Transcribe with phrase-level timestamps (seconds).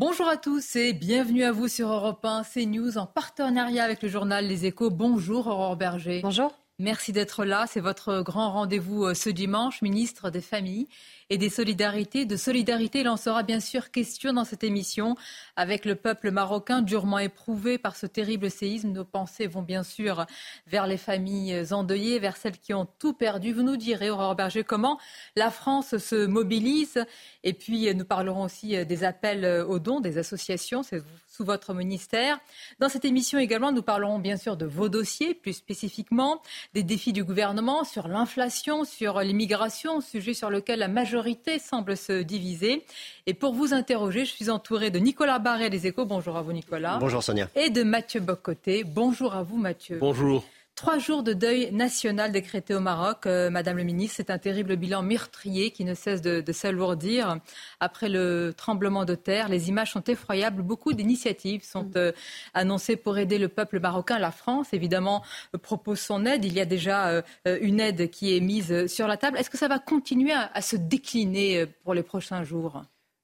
[0.00, 4.08] Bonjour à tous et bienvenue à vous sur Europe 1, CNews en partenariat avec le
[4.08, 4.88] journal Les Échos.
[4.88, 6.20] Bonjour Aurore Berger.
[6.22, 6.58] Bonjour.
[6.78, 7.66] Merci d'être là.
[7.68, 10.88] C'est votre grand rendez-vous euh, ce dimanche, ministre des Familles
[11.30, 12.26] et des Solidarités.
[12.26, 15.16] De solidarité, il en sera bien sûr question dans cette émission
[15.54, 18.90] avec le peuple marocain durement éprouvé par ce terrible séisme.
[18.90, 20.26] Nos pensées vont bien sûr
[20.66, 23.52] vers les familles endeuillées, vers celles qui ont tout perdu.
[23.52, 24.98] Vous nous direz, Aurore Berger, comment
[25.36, 27.04] la France se mobilise.
[27.44, 30.82] Et puis, nous parlerons aussi des appels aux dons des associations.
[30.82, 32.40] C'est sous votre ministère.
[32.80, 36.42] Dans cette émission également, nous parlerons bien sûr de vos dossiers, plus spécifiquement
[36.74, 41.19] des défis du gouvernement sur l'inflation, sur l'immigration, sujet sur lequel la majorité
[41.58, 42.84] semble se diviser.
[43.26, 46.06] Et pour vous interroger, je suis entourée de Nicolas Barret des Échos.
[46.06, 46.98] Bonjour à vous Nicolas.
[46.98, 47.48] Bonjour Sonia.
[47.54, 48.84] Et de Mathieu Bocoté.
[48.84, 49.98] Bonjour à vous Mathieu.
[50.00, 50.44] Bonjour.
[50.80, 54.14] Trois jours de deuil national décrété au Maroc, euh, Madame le ministre.
[54.16, 57.36] C'est un terrible bilan meurtrier qui ne cesse de, s'alourdir.
[57.80, 60.62] Après le tremblement de terre, les images sont effroyables.
[60.62, 61.92] Beaucoup d'initiatives sont mm.
[61.96, 62.12] euh,
[62.54, 64.18] annoncées pour aider le peuple marocain.
[64.18, 65.22] La France, évidemment,
[65.54, 66.46] euh, propose son aide.
[66.46, 69.36] Il y a déjà une aide qui est mise sur la table.
[69.36, 72.80] Est-ce que ça va continuer à se décliner pour les prochains jours?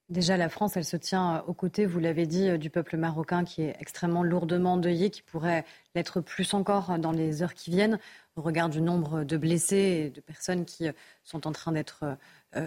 [0.09, 2.95] Déjà, la France, elle se tient euh, aux côtés, vous l'avez dit, euh, du peuple
[2.95, 7.53] marocain qui est extrêmement lourdement endeuillé, qui pourrait l'être plus encore euh, dans les heures
[7.53, 7.99] qui viennent,
[8.37, 10.87] au regard du nombre de blessés et de personnes qui
[11.23, 12.17] sont en train d'être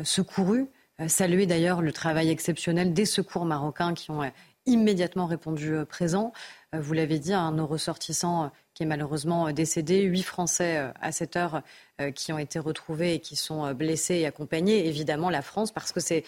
[0.03, 0.67] secourues.
[1.07, 4.29] Saluer d'ailleurs le travail exceptionnel des secours marocains qui ont
[4.67, 6.33] immédiatement répondu présent.
[6.73, 11.63] Vous l'avez dit, un nos ressortissants qui est malheureusement décédé, huit Français à cette heure
[12.17, 14.89] qui ont été retrouvés et qui sont blessés et accompagnés.
[14.89, 16.25] Évidemment, la France, parce que c'est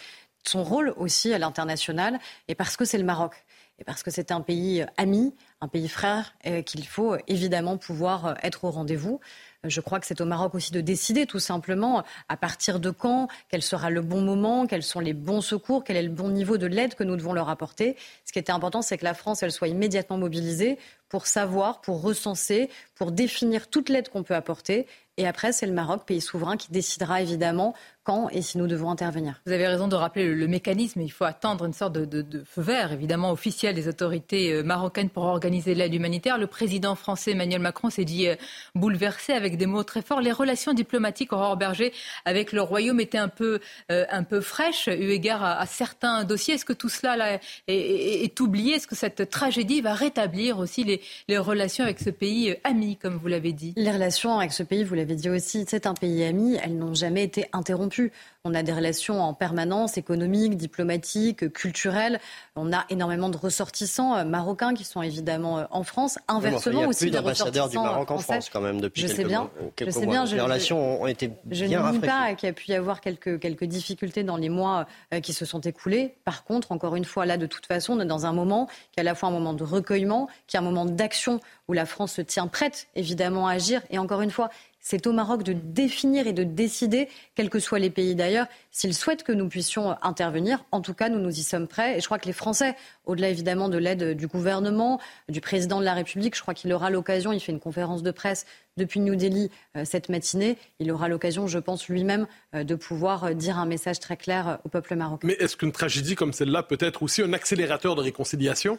[0.49, 3.45] son rôle aussi à l'international et parce que c'est le Maroc
[3.79, 6.35] et parce que c'est un pays ami, un pays frère
[6.67, 9.19] qu'il faut évidemment pouvoir être au rendez-vous.
[9.65, 13.29] Je crois que c'est au Maroc aussi de décider tout simplement à partir de quand,
[13.49, 16.59] quel sera le bon moment, quels sont les bons secours, quel est le bon niveau
[16.59, 17.97] de l'aide que nous devons leur apporter.
[18.25, 20.79] Ce qui était important, c'est que la France, elle soit immédiatement mobilisée
[21.13, 24.87] pour savoir, pour recenser, pour définir toute l'aide qu'on peut apporter.
[25.19, 28.91] Et après, c'est le Maroc, pays souverain, qui décidera évidemment quand et si nous devons
[28.91, 29.41] intervenir.
[29.47, 31.03] Vous avez raison de rappeler le, mécanisme.
[31.03, 35.25] Il faut attendre une sorte de, feu vert, évidemment, officiel des autorités euh, marocaines pour
[35.25, 36.39] organiser l'aide humanitaire.
[36.39, 38.37] Le président français Emmanuel Macron s'est dit euh,
[38.75, 40.21] bouleversé avec des mots très forts.
[40.21, 41.93] Les relations diplomatiques, Aurore Berger,
[42.25, 43.61] avec le Royaume étaient un peu,
[43.93, 46.55] euh, un peu fraîches, eu égard à, certains dossiers.
[46.55, 48.77] Est-ce que tout cela est, oublié?
[48.77, 53.17] Est-ce que cette tragédie va rétablir aussi les, les relations avec ce pays ami, comme
[53.17, 56.25] vous l'avez dit Les relations avec ce pays, vous l'avez dit aussi, c'est un pays
[56.25, 56.57] ami.
[56.63, 58.13] Elles n'ont jamais été interrompues
[58.45, 62.19] on a des relations en permanence, économiques, diplomatiques, culturelles.
[62.57, 66.19] On a énormément de ressortissants euh, marocains qui sont évidemment euh, en France.
[66.27, 69.07] Inversement il y a aussi plus d'ambassadeurs du Maroc en France quand même depuis je
[69.07, 69.49] quelques, sais bien,
[69.79, 72.51] je sais bien, Les relations ont été je bien Je ne nie pas qu'il y
[72.51, 76.17] a pu y avoir quelques, quelques difficultés dans les mois euh, qui se sont écoulés.
[76.25, 78.99] Par contre, encore une fois, là, de toute façon, on est dans un moment qui
[78.99, 81.39] est à la fois un moment de recueillement, qui est un moment d'action
[81.69, 83.83] où la France se tient prête, évidemment, à agir.
[83.91, 84.51] Et encore une fois,
[84.83, 88.95] c'est au Maroc de définir et de décider, quels que soient les pays d'ailleurs, s'ils
[88.95, 90.65] souhaitent que nous puissions intervenir.
[90.73, 91.97] En tout cas, nous nous y sommes prêts.
[91.97, 92.75] Et je crois que les Français,
[93.07, 96.91] au-delà évidemment de l'aide du gouvernement, du président de la République, je crois qu'il aura
[96.91, 98.45] l'occasion, il fait une conférence de presse
[98.77, 103.25] depuis New Delhi euh, cette matinée, il aura l'occasion, je pense, lui-même euh, de pouvoir
[103.25, 105.29] euh, dire un message très clair au peuple marocain.
[105.29, 108.79] Mais est-ce qu'une tragédie comme celle-là peut être aussi un accélérateur de réconciliation?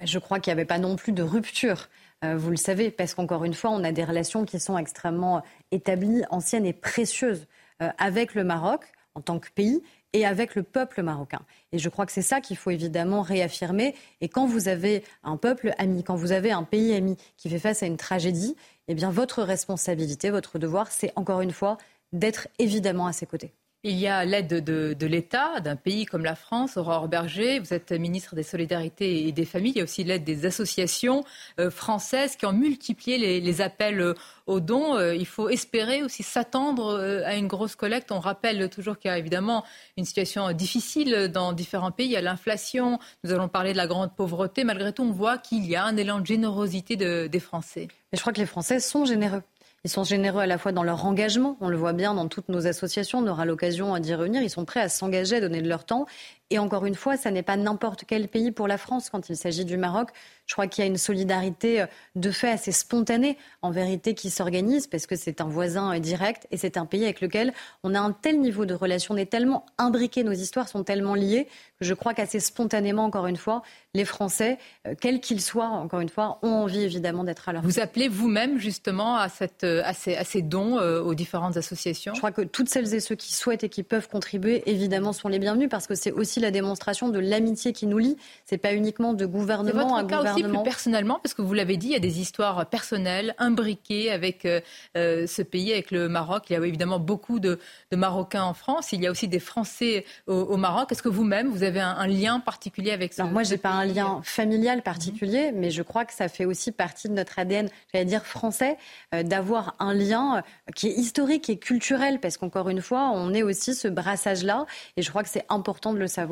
[0.00, 1.88] Je crois qu'il n'y avait pas non plus de rupture.
[2.24, 5.42] Euh, vous le savez, parce qu'encore une fois, on a des relations qui sont extrêmement
[5.70, 7.46] établies, anciennes et précieuses
[7.82, 8.80] euh, avec le Maroc
[9.14, 9.82] en tant que pays
[10.12, 11.40] et avec le peuple marocain.
[11.72, 13.94] Et je crois que c'est ça qu'il faut évidemment réaffirmer.
[14.20, 17.58] Et quand vous avez un peuple ami, quand vous avez un pays ami qui fait
[17.58, 18.56] face à une tragédie,
[18.88, 21.78] eh bien votre responsabilité, votre devoir, c'est encore une fois
[22.12, 23.52] d'être évidemment à ses côtés.
[23.84, 26.76] Il y a l'aide de, l'État, d'un pays comme la France.
[26.76, 29.70] Aurore Berger, vous êtes ministre des Solidarités et des Familles.
[29.76, 31.22] Il y a aussi l'aide des associations
[31.60, 34.14] euh, françaises qui ont multiplié les, appels euh,
[34.48, 34.96] aux dons.
[34.96, 38.10] Euh, il faut espérer aussi s'attendre à une grosse collecte.
[38.10, 39.64] On rappelle toujours qu'il y a évidemment
[39.96, 42.06] une situation difficile dans différents pays.
[42.06, 42.98] Il y a l'inflation.
[43.22, 44.64] Nous allons parler de la grande pauvreté.
[44.64, 47.86] Malgré tout, on voit qu'il y a un élan de générosité des Français.
[48.10, 49.44] Mais je crois que les Français sont généreux.
[49.84, 52.48] Ils sont généreux à la fois dans leur engagement, on le voit bien dans toutes
[52.48, 55.68] nos associations, on aura l'occasion d'y revenir, ils sont prêts à s'engager, à donner de
[55.68, 56.06] leur temps.
[56.50, 59.10] Et encore une fois, ça n'est pas n'importe quel pays pour la France.
[59.10, 60.10] Quand il s'agit du Maroc.
[60.48, 61.86] Je crois qu'il y a une solidarité euh,
[62.16, 66.46] de fait assez spontanée, en vérité, qui s'organise parce que c'est un voisin euh, direct
[66.50, 67.52] et c'est un pays avec lequel
[67.84, 71.14] on a un tel niveau de relation, on est tellement imbriqués, nos histoires sont tellement
[71.14, 71.48] liées
[71.78, 73.62] que je crois qu'assez spontanément, encore une fois,
[73.92, 77.62] les Français, euh, quels qu'ils soient, encore une fois, ont envie évidemment d'être à leur
[77.62, 82.14] Vous appelez vous-même justement à, cette, à, ces, à ces dons aux différentes associations?
[82.14, 85.28] Je crois que toutes celles et ceux qui souhaitent et qui peuvent contribuer, évidemment, sont
[85.28, 88.16] les bienvenus parce que c'est aussi la démonstration de l'amitié qui nous lie.
[88.44, 91.92] C'est pas uniquement de gouvernement à gouvernement plus personnellement, parce que vous l'avez dit, il
[91.92, 94.60] y a des histoires personnelles imbriquées avec euh,
[94.96, 96.44] euh, ce pays, avec le Maroc.
[96.50, 97.58] Il y a évidemment beaucoup de,
[97.92, 98.92] Marocains en France.
[98.92, 100.92] Il y a aussi des Français au, Maroc.
[100.92, 103.84] Est-ce que vous-même, vous avez un, lien particulier avec ce Alors moi, j'ai pas un
[103.84, 108.04] lien familial particulier, mais je crois que ça fait aussi partie de notre ADN, j'allais
[108.04, 108.78] dire français,
[109.14, 110.42] euh, d'avoir un lien
[110.74, 115.02] qui est historique et culturel, parce qu'encore une fois, on est aussi ce brassage-là, et
[115.02, 116.27] je crois que c'est important de le savoir.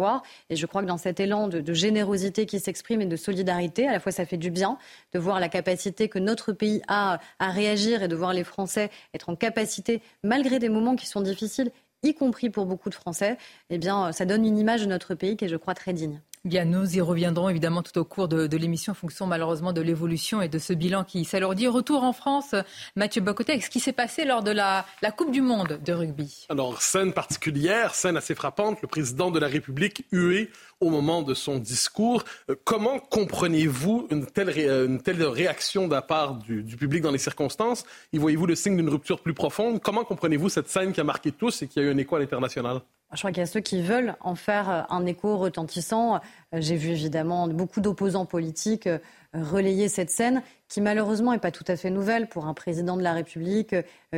[0.50, 3.92] Et je crois que dans cet élan de, générosité qui s'exprime et de solidarité, à
[3.92, 4.78] la fois ça fait du bien
[5.12, 8.90] de voir la capacité que notre pays a à réagir et de voir les Français
[9.14, 11.70] être en capacité, malgré des moments qui sont difficiles,
[12.02, 13.36] y compris pour beaucoup de Français,
[13.70, 16.20] eh bien, ça donne une image de notre pays qui est, je crois, très digne.
[16.46, 20.40] Bien, nous y reviendrons évidemment tout au cours de, l'émission en fonction malheureusement de l'évolution
[20.40, 21.66] et de ce bilan qui s'alourdit.
[21.66, 22.54] Retour en France,
[22.94, 24.84] Mathieu Bocoté, ce qui s'est passé lors de la,
[25.16, 26.46] Coupe du Monde de rugby.
[26.48, 30.48] Alors, scène particulière, scène assez frappante, le président de la République hué
[30.78, 32.22] au moment de son discours.
[32.48, 37.02] Euh, comment comprenez-vous une telle, euh, une telle réaction de la part du, du public
[37.02, 37.82] dans les circonstances?
[38.12, 39.82] Y voyez-vous le signe d'une rupture plus profonde?
[39.82, 42.20] Comment comprenez-vous cette scène qui a marqué tous et qui a eu un écho à
[42.20, 42.82] l'international?
[43.12, 46.20] Je crois qu'il y a ceux qui veulent en faire euh, un écho retentissant.
[46.52, 48.88] J'ai vu évidemment beaucoup d'opposants politiques
[49.34, 53.02] relayer cette scène qui malheureusement n'est pas tout à fait nouvelle pour un président de
[53.02, 53.74] la République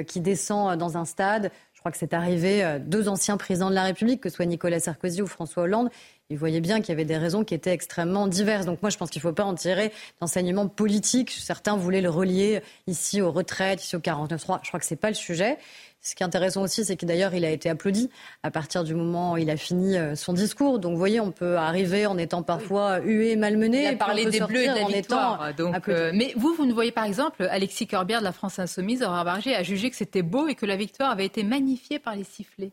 [0.07, 1.51] qui descend dans un stade.
[1.73, 4.79] Je crois que c'est arrivé deux anciens présidents de la République, que ce soit Nicolas
[4.79, 5.91] Sarkozy ou François Hollande,
[6.31, 8.67] il voyait bien qu'il y avait des raisons qui étaient extrêmement diverses.
[8.67, 11.31] Donc moi, je pense qu'il ne faut pas en tirer d'enseignement politique.
[11.31, 14.61] Certains voulaient le relier ici aux retraites, ici au 49.3.
[14.63, 15.57] Je crois que ce n'est pas le sujet.
[16.01, 18.09] Ce qui est intéressant aussi, c'est que d'ailleurs, il a été applaudi
[18.43, 20.79] à partir du moment où il a fini euh, son discours.
[20.79, 23.83] Donc, vous voyez, on peut arriver en étant parfois hué, malmené.
[23.83, 25.55] Il a parlé des Bleus et de la victoire.
[25.55, 29.03] Donc, euh, mais vous, vous ne voyez pas exemple, Alexis Corbière de la France Insoumise,
[29.03, 32.25] aura a jugé que c'était beau et que la victoire avait été magnifiée par les
[32.25, 32.73] sifflets.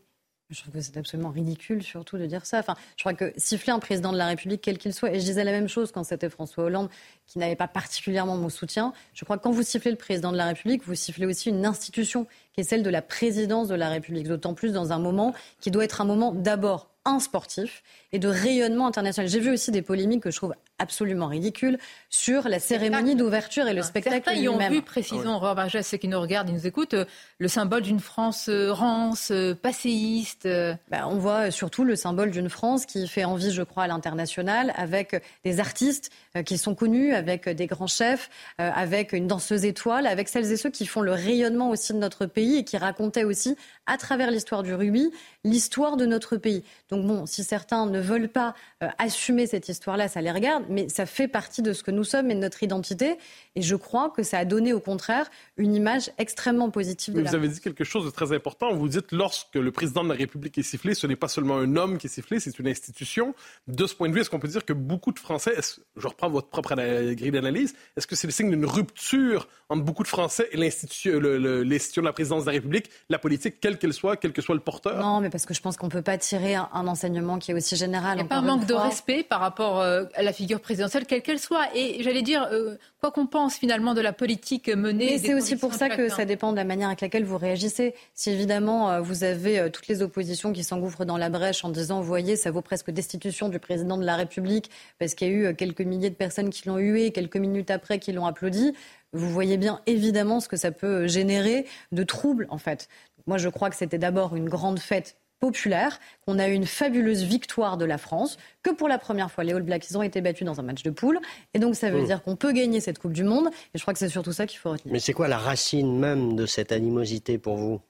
[0.56, 2.60] Je trouve que c'est absolument ridicule, surtout, de dire ça.
[2.60, 5.26] Enfin, je crois que siffler un président de la République, quel qu'il soit, et je
[5.26, 6.90] disais la même chose quand c'était François Hollande,
[7.28, 8.94] qui n'avait pas particulièrement mon soutien.
[9.14, 11.66] Je crois que quand vous sifflez le président de la République, vous sifflez aussi une
[11.66, 14.30] institution qui est celle de la présidence de la République.
[14.30, 18.28] D'autant plus dans un moment qui doit être un moment d'abord un sportif et de
[18.28, 19.30] rayonnement international.
[19.30, 21.78] J'ai vu aussi des polémiques que je trouve absolument ridicules
[22.10, 26.08] sur la cérémonie d'ouverture et le spectacle Certains y ont vu, précisons, ah ceux qui
[26.08, 27.06] nous regardent, ils nous écoutent, euh,
[27.40, 30.48] le symbole d'une France euh, rance, euh, passéiste.
[30.90, 34.74] Bah, on voit surtout le symbole d'une France qui fait envie, je crois, à l'international,
[34.76, 36.12] avec des artistes
[36.46, 40.70] qui sont connus, avec des grands chefs, avec une danseuse étoile, avec celles et ceux
[40.70, 43.56] qui font le rayonnement aussi de notre pays et qui racontaient aussi,
[43.86, 45.12] à travers l'histoire du rugby,
[45.44, 46.64] l'histoire de notre pays.
[46.90, 48.54] Donc bon, si certains ne veulent pas
[48.98, 52.32] assumer cette histoire-là, ça les regarde, mais ça fait partie de ce que nous sommes
[52.32, 53.18] et de notre identité.
[53.56, 57.36] Et je crois que ça a donné au contraire une image extrêmement positive de Vous
[57.36, 58.74] avez dit quelque chose de très important.
[58.74, 61.76] Vous dites lorsque le président de la République est sifflé, ce n'est pas seulement un
[61.76, 63.34] homme qui est sifflé, c'est une institution.
[63.68, 65.56] De ce point de vue, est-ce qu'on peut dire que beaucoup de Français,
[65.96, 66.76] je reprends votre propre
[67.14, 71.20] grille d'analyse, est-ce que c'est le signe d'une rupture entre beaucoup de Français et l'institution,
[71.20, 74.56] l'institution de la présidence de la République, la politique, quelle qu'elle soit, quel que soit
[74.56, 74.98] le porteur?
[74.98, 77.54] Non, mais parce que je pense qu'on ne peut pas tirer un, enseignement qui est
[77.54, 78.18] aussi général.
[78.18, 81.06] Il n'y a pas un manque de respect par rapport euh, à la figure présidentielle,
[81.06, 81.66] quelle qu'elle soit.
[81.76, 85.18] Et j'allais dire, euh, quoi qu'on pense finalement de la politique menée.
[85.18, 87.96] c'est aussi pour ça que ça dépend de la manière avec laquelle vous réagissez.
[88.14, 91.70] Si évidemment euh, vous avez euh, toutes les oppositions qui s'engouffrent dans la brèche en
[91.70, 94.70] disant, vous voyez, ça vaut presque destitution du président de la République
[95.00, 98.00] parce qu'il y a eu quelques milliers de personnes qui l'ont hué, quelques minutes après
[98.00, 98.74] qui l'ont applaudi.
[99.14, 102.90] Vous voyez bien évidemment ce que ça peut générer de troubles en fait.
[103.28, 107.24] Moi, je crois que c'était d'abord une grande fête populaire, qu'on a eu une fabuleuse
[107.24, 110.22] victoire de la France, que pour la première fois, les All Blacks, ils ont été
[110.22, 111.20] battus dans un match de poule.
[111.54, 112.06] Et donc, ça veut mmh.
[112.06, 113.50] dire qu'on peut gagner cette Coupe du Monde.
[113.74, 114.94] Et je crois que c'est surtout ça qu'il faut retenir.
[114.94, 117.82] Mais c'est quoi la racine même de cette animosité pour vous?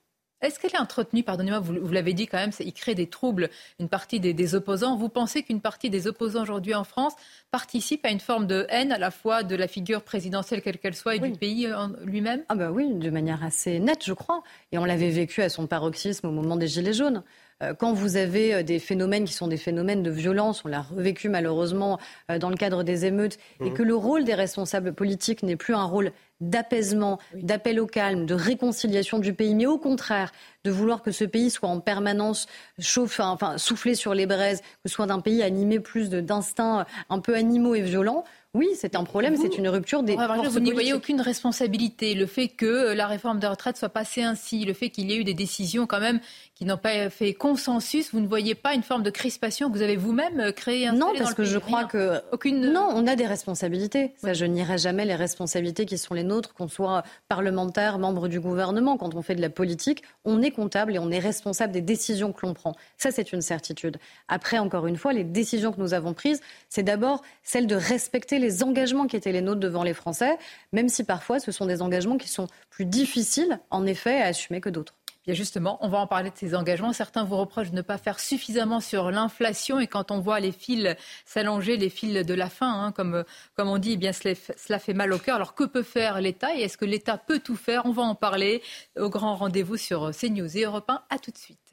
[0.42, 3.50] Est-ce qu'elle est entretenue, pardonnez-moi, vous, l'avez dit quand même, il crée des troubles,
[3.80, 4.96] une partie des, opposants.
[4.96, 7.14] Vous pensez qu'une partie des opposants aujourd'hui en France
[7.52, 10.96] participe à une forme de haine à la fois de la figure présidentielle, quelle qu'elle
[10.96, 11.68] soit, et du pays
[12.04, 12.44] lui-même?
[12.50, 14.44] Ah bah oui, de manière assez nette, je crois.
[14.72, 17.24] Et on l'avait vécu à son paroxysme au moment des Gilets jaunes.
[17.64, 21.30] Euh, quand vous avez des phénomènes qui sont des phénomènes de violence, on l'a revécu
[21.30, 22.00] malheureusement
[22.40, 23.74] dans le cadre des émeutes, et mmh.
[23.74, 28.34] que le rôle des responsables politiques n'est plus un rôle d'apaisement, d'appel au calme, de
[28.34, 30.32] réconciliation du pays, mais au contraire
[30.66, 32.48] de vouloir que ce pays soit en permanence
[32.80, 37.20] chauffé, enfin soufflé sur les braises, que ce soit d'un pays animé plus d'instincts un
[37.20, 38.26] peu animaux et violents.
[38.56, 40.16] Oui, c'est un problème, c'est une rupture des.
[40.16, 42.16] vous n'y voyez aucune responsabilité.
[42.16, 45.18] Le fait que la réforme des retraites soit passée ainsi, le fait qu'il y ait
[45.18, 46.22] eu des décisions quand même
[46.56, 49.82] qui n'ont pas fait consensus, vous ne voyez pas une forme de crispation que vous
[49.82, 52.72] avez vous-même créée Non, parce que je crois que aucune.
[52.72, 54.14] Non, on a des responsabilités.
[54.22, 58.40] Ça, je nierai jamais les responsabilités qui sont les nôtres, qu'on soit parlementaire, membre du
[58.40, 58.96] gouvernement.
[58.96, 62.32] Quand on fait de la politique, on est comptable et on est responsable des décisions
[62.32, 62.74] que l'on prend.
[62.98, 63.98] Ça, c'est une certitude.
[64.30, 68.40] Après, encore une fois, les décisions que nous avons prises, c'est d'abord celle de respecter
[68.40, 70.38] les engagements qui étaient les nôtres devant les Français,
[70.72, 74.62] même si parfois ce sont des engagements qui sont plus difficiles, en effet, à assumer
[74.62, 74.96] que d'autres.
[75.26, 76.94] Bien justement, on va en parler de ces engagements.
[76.94, 80.52] Certains vous reprochent de ne pas faire suffisamment sur l'inflation et quand on voit les
[80.52, 83.24] fils s'allonger, les fils de la faim, hein, comme,
[83.56, 85.38] comme on dit, eh bien cela, cela fait mal au cœur.
[85.38, 86.56] Alors que peut faire l'État?
[86.56, 87.88] Et est-ce que l'État peut tout faire?
[87.88, 88.62] On va en parler
[89.00, 91.02] au grand rendez-vous sur CNews et Europe 1.
[91.10, 91.65] À tout de suite.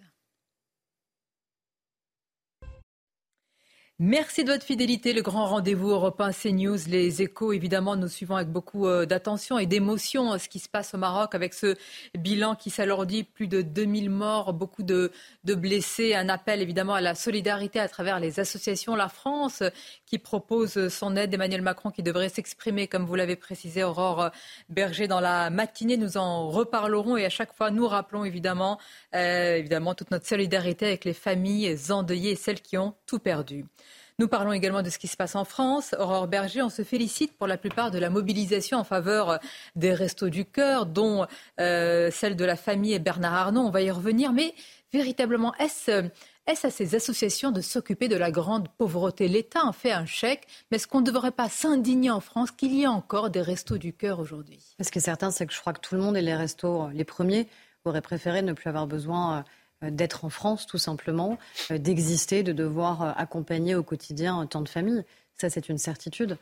[4.05, 5.13] Merci de votre fidélité.
[5.13, 9.67] Le grand rendez-vous européen CNews, les échos, évidemment, nous suivons avec beaucoup euh, d'attention et
[9.67, 11.77] d'émotion euh, ce qui se passe au Maroc avec ce
[12.19, 15.13] bilan qui s'alourdit, plus de 2000 morts, beaucoup de,
[15.45, 16.17] blessés.
[16.17, 18.97] Un appel évidemment à la solidarité à travers les associations.
[18.97, 19.63] La France
[20.05, 24.33] qui propose son aide, Emmanuel Macron qui devrait s'exprimer, comme vous l'avez précisé, Aurore
[24.69, 25.97] Berger, dans la matinée.
[25.97, 28.81] Nous en reparlerons et à chaque fois, nous rappelons évidemment,
[29.15, 33.65] euh, évidemment toute notre solidarité avec les familles endeuillées et celles qui ont tout perdu.
[34.19, 35.95] Nous parlons également de ce qui se passe en France.
[35.99, 39.39] Aurore Berger, on se félicite pour la plupart de la mobilisation en faveur
[39.77, 41.27] des Restos du Cœur, dont
[41.61, 43.63] euh, celle de la famille Bernard Arnault.
[43.63, 44.33] On va y revenir.
[44.33, 44.55] Mais
[44.93, 46.11] véritablement, est-ce
[46.49, 49.29] est-ce à ces associations de s'occuper de la grande pauvreté?
[49.29, 52.75] L'État en fait un chèque, mais est-ce qu'on ne devrait pas s'indigner en France qu'il
[52.75, 54.75] y ait encore des restos du cœur aujourd'hui?
[54.81, 56.89] Ce qui est certain, c'est que je crois que tout le monde et les restos,
[56.93, 57.47] les premiers,
[57.85, 59.43] auraient préféré ne plus avoir besoin euh, euh,
[59.91, 61.39] d'être en France, tout simplement,
[61.71, 65.05] euh, d'exister, de devoir euh, accompagner au quotidien tant de familles.
[65.37, 66.39] Ça, c'est une certitude.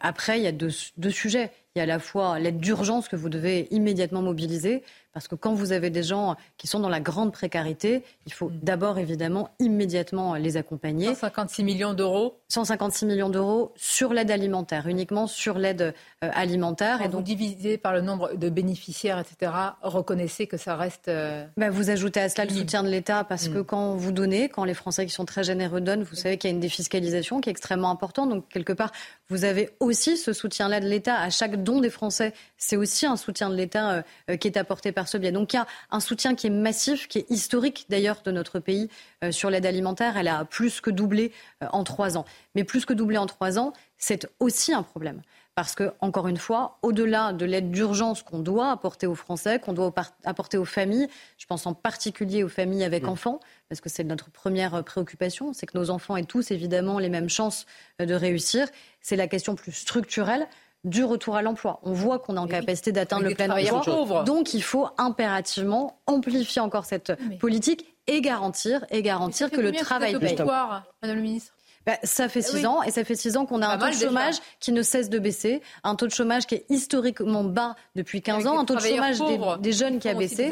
[0.00, 1.50] Après, il y a deux, deux sujets.
[1.74, 4.82] Il y a à la fois l'aide d'urgence que vous devez immédiatement mobiliser,
[5.18, 8.50] parce que quand vous avez des gens qui sont dans la grande précarité, il faut
[8.50, 8.58] mm.
[8.62, 11.06] d'abord évidemment immédiatement les accompagner.
[11.06, 15.82] 156 millions d'euros 156 millions d'euros sur l'aide alimentaire, uniquement sur l'aide
[16.22, 17.02] euh, alimentaire.
[17.02, 19.52] et donc divisé par le nombre de bénéficiaires, etc.,
[19.82, 21.08] reconnaissez que ça reste.
[21.08, 23.64] Euh, bah, vous ajoutez à cela le soutien de l'État parce que mm.
[23.64, 26.52] quand vous donnez, quand les Français qui sont très généreux donnent, vous savez qu'il y
[26.52, 28.30] a une défiscalisation qui est extrêmement importante.
[28.30, 28.92] Donc quelque part,
[29.28, 32.32] vous avez aussi ce soutien-là de l'État à chaque don des Français.
[32.56, 35.32] C'est aussi un soutien de l'État euh, qui est apporté par ce biais.
[35.32, 38.58] Donc il y a un soutien qui est massif, qui est historique d'ailleurs de notre
[38.58, 38.88] pays
[39.24, 40.16] euh, sur l'aide alimentaire.
[40.16, 41.32] Elle a plus que doublé
[41.62, 42.24] euh, en trois ans.
[42.54, 45.22] Mais plus que doublé en trois ans, c'est aussi un problème.
[45.58, 49.72] Parce que, encore une fois, au-delà de l'aide d'urgence qu'on doit apporter aux Français, qu'on
[49.72, 49.92] doit
[50.24, 53.08] apporter aux familles, je pense en particulier aux familles avec mmh.
[53.08, 57.00] enfants, parce que c'est notre première euh, préoccupation, c'est que nos enfants aient tous évidemment
[57.00, 57.66] les mêmes chances
[57.98, 58.68] de réussir.
[59.00, 60.46] C'est la question plus structurelle
[60.84, 61.80] du retour à l'emploi.
[61.82, 64.22] On voit qu'on est en capacité d'atteindre le plein emploi.
[64.22, 70.16] Donc il faut impérativement amplifier encore cette politique et garantir, et garantir que, le travail
[70.20, 70.36] paye.
[70.38, 71.57] Madame le ministre
[71.88, 73.92] bah, ça fait six ans et ça fait six ans qu'on a un taux de
[73.92, 78.20] chômage qui ne cesse de baisser, un taux de chômage qui est historiquement bas depuis
[78.20, 79.16] 15 ans, un taux de chômage
[79.60, 80.50] des, jeunes qui a baissé.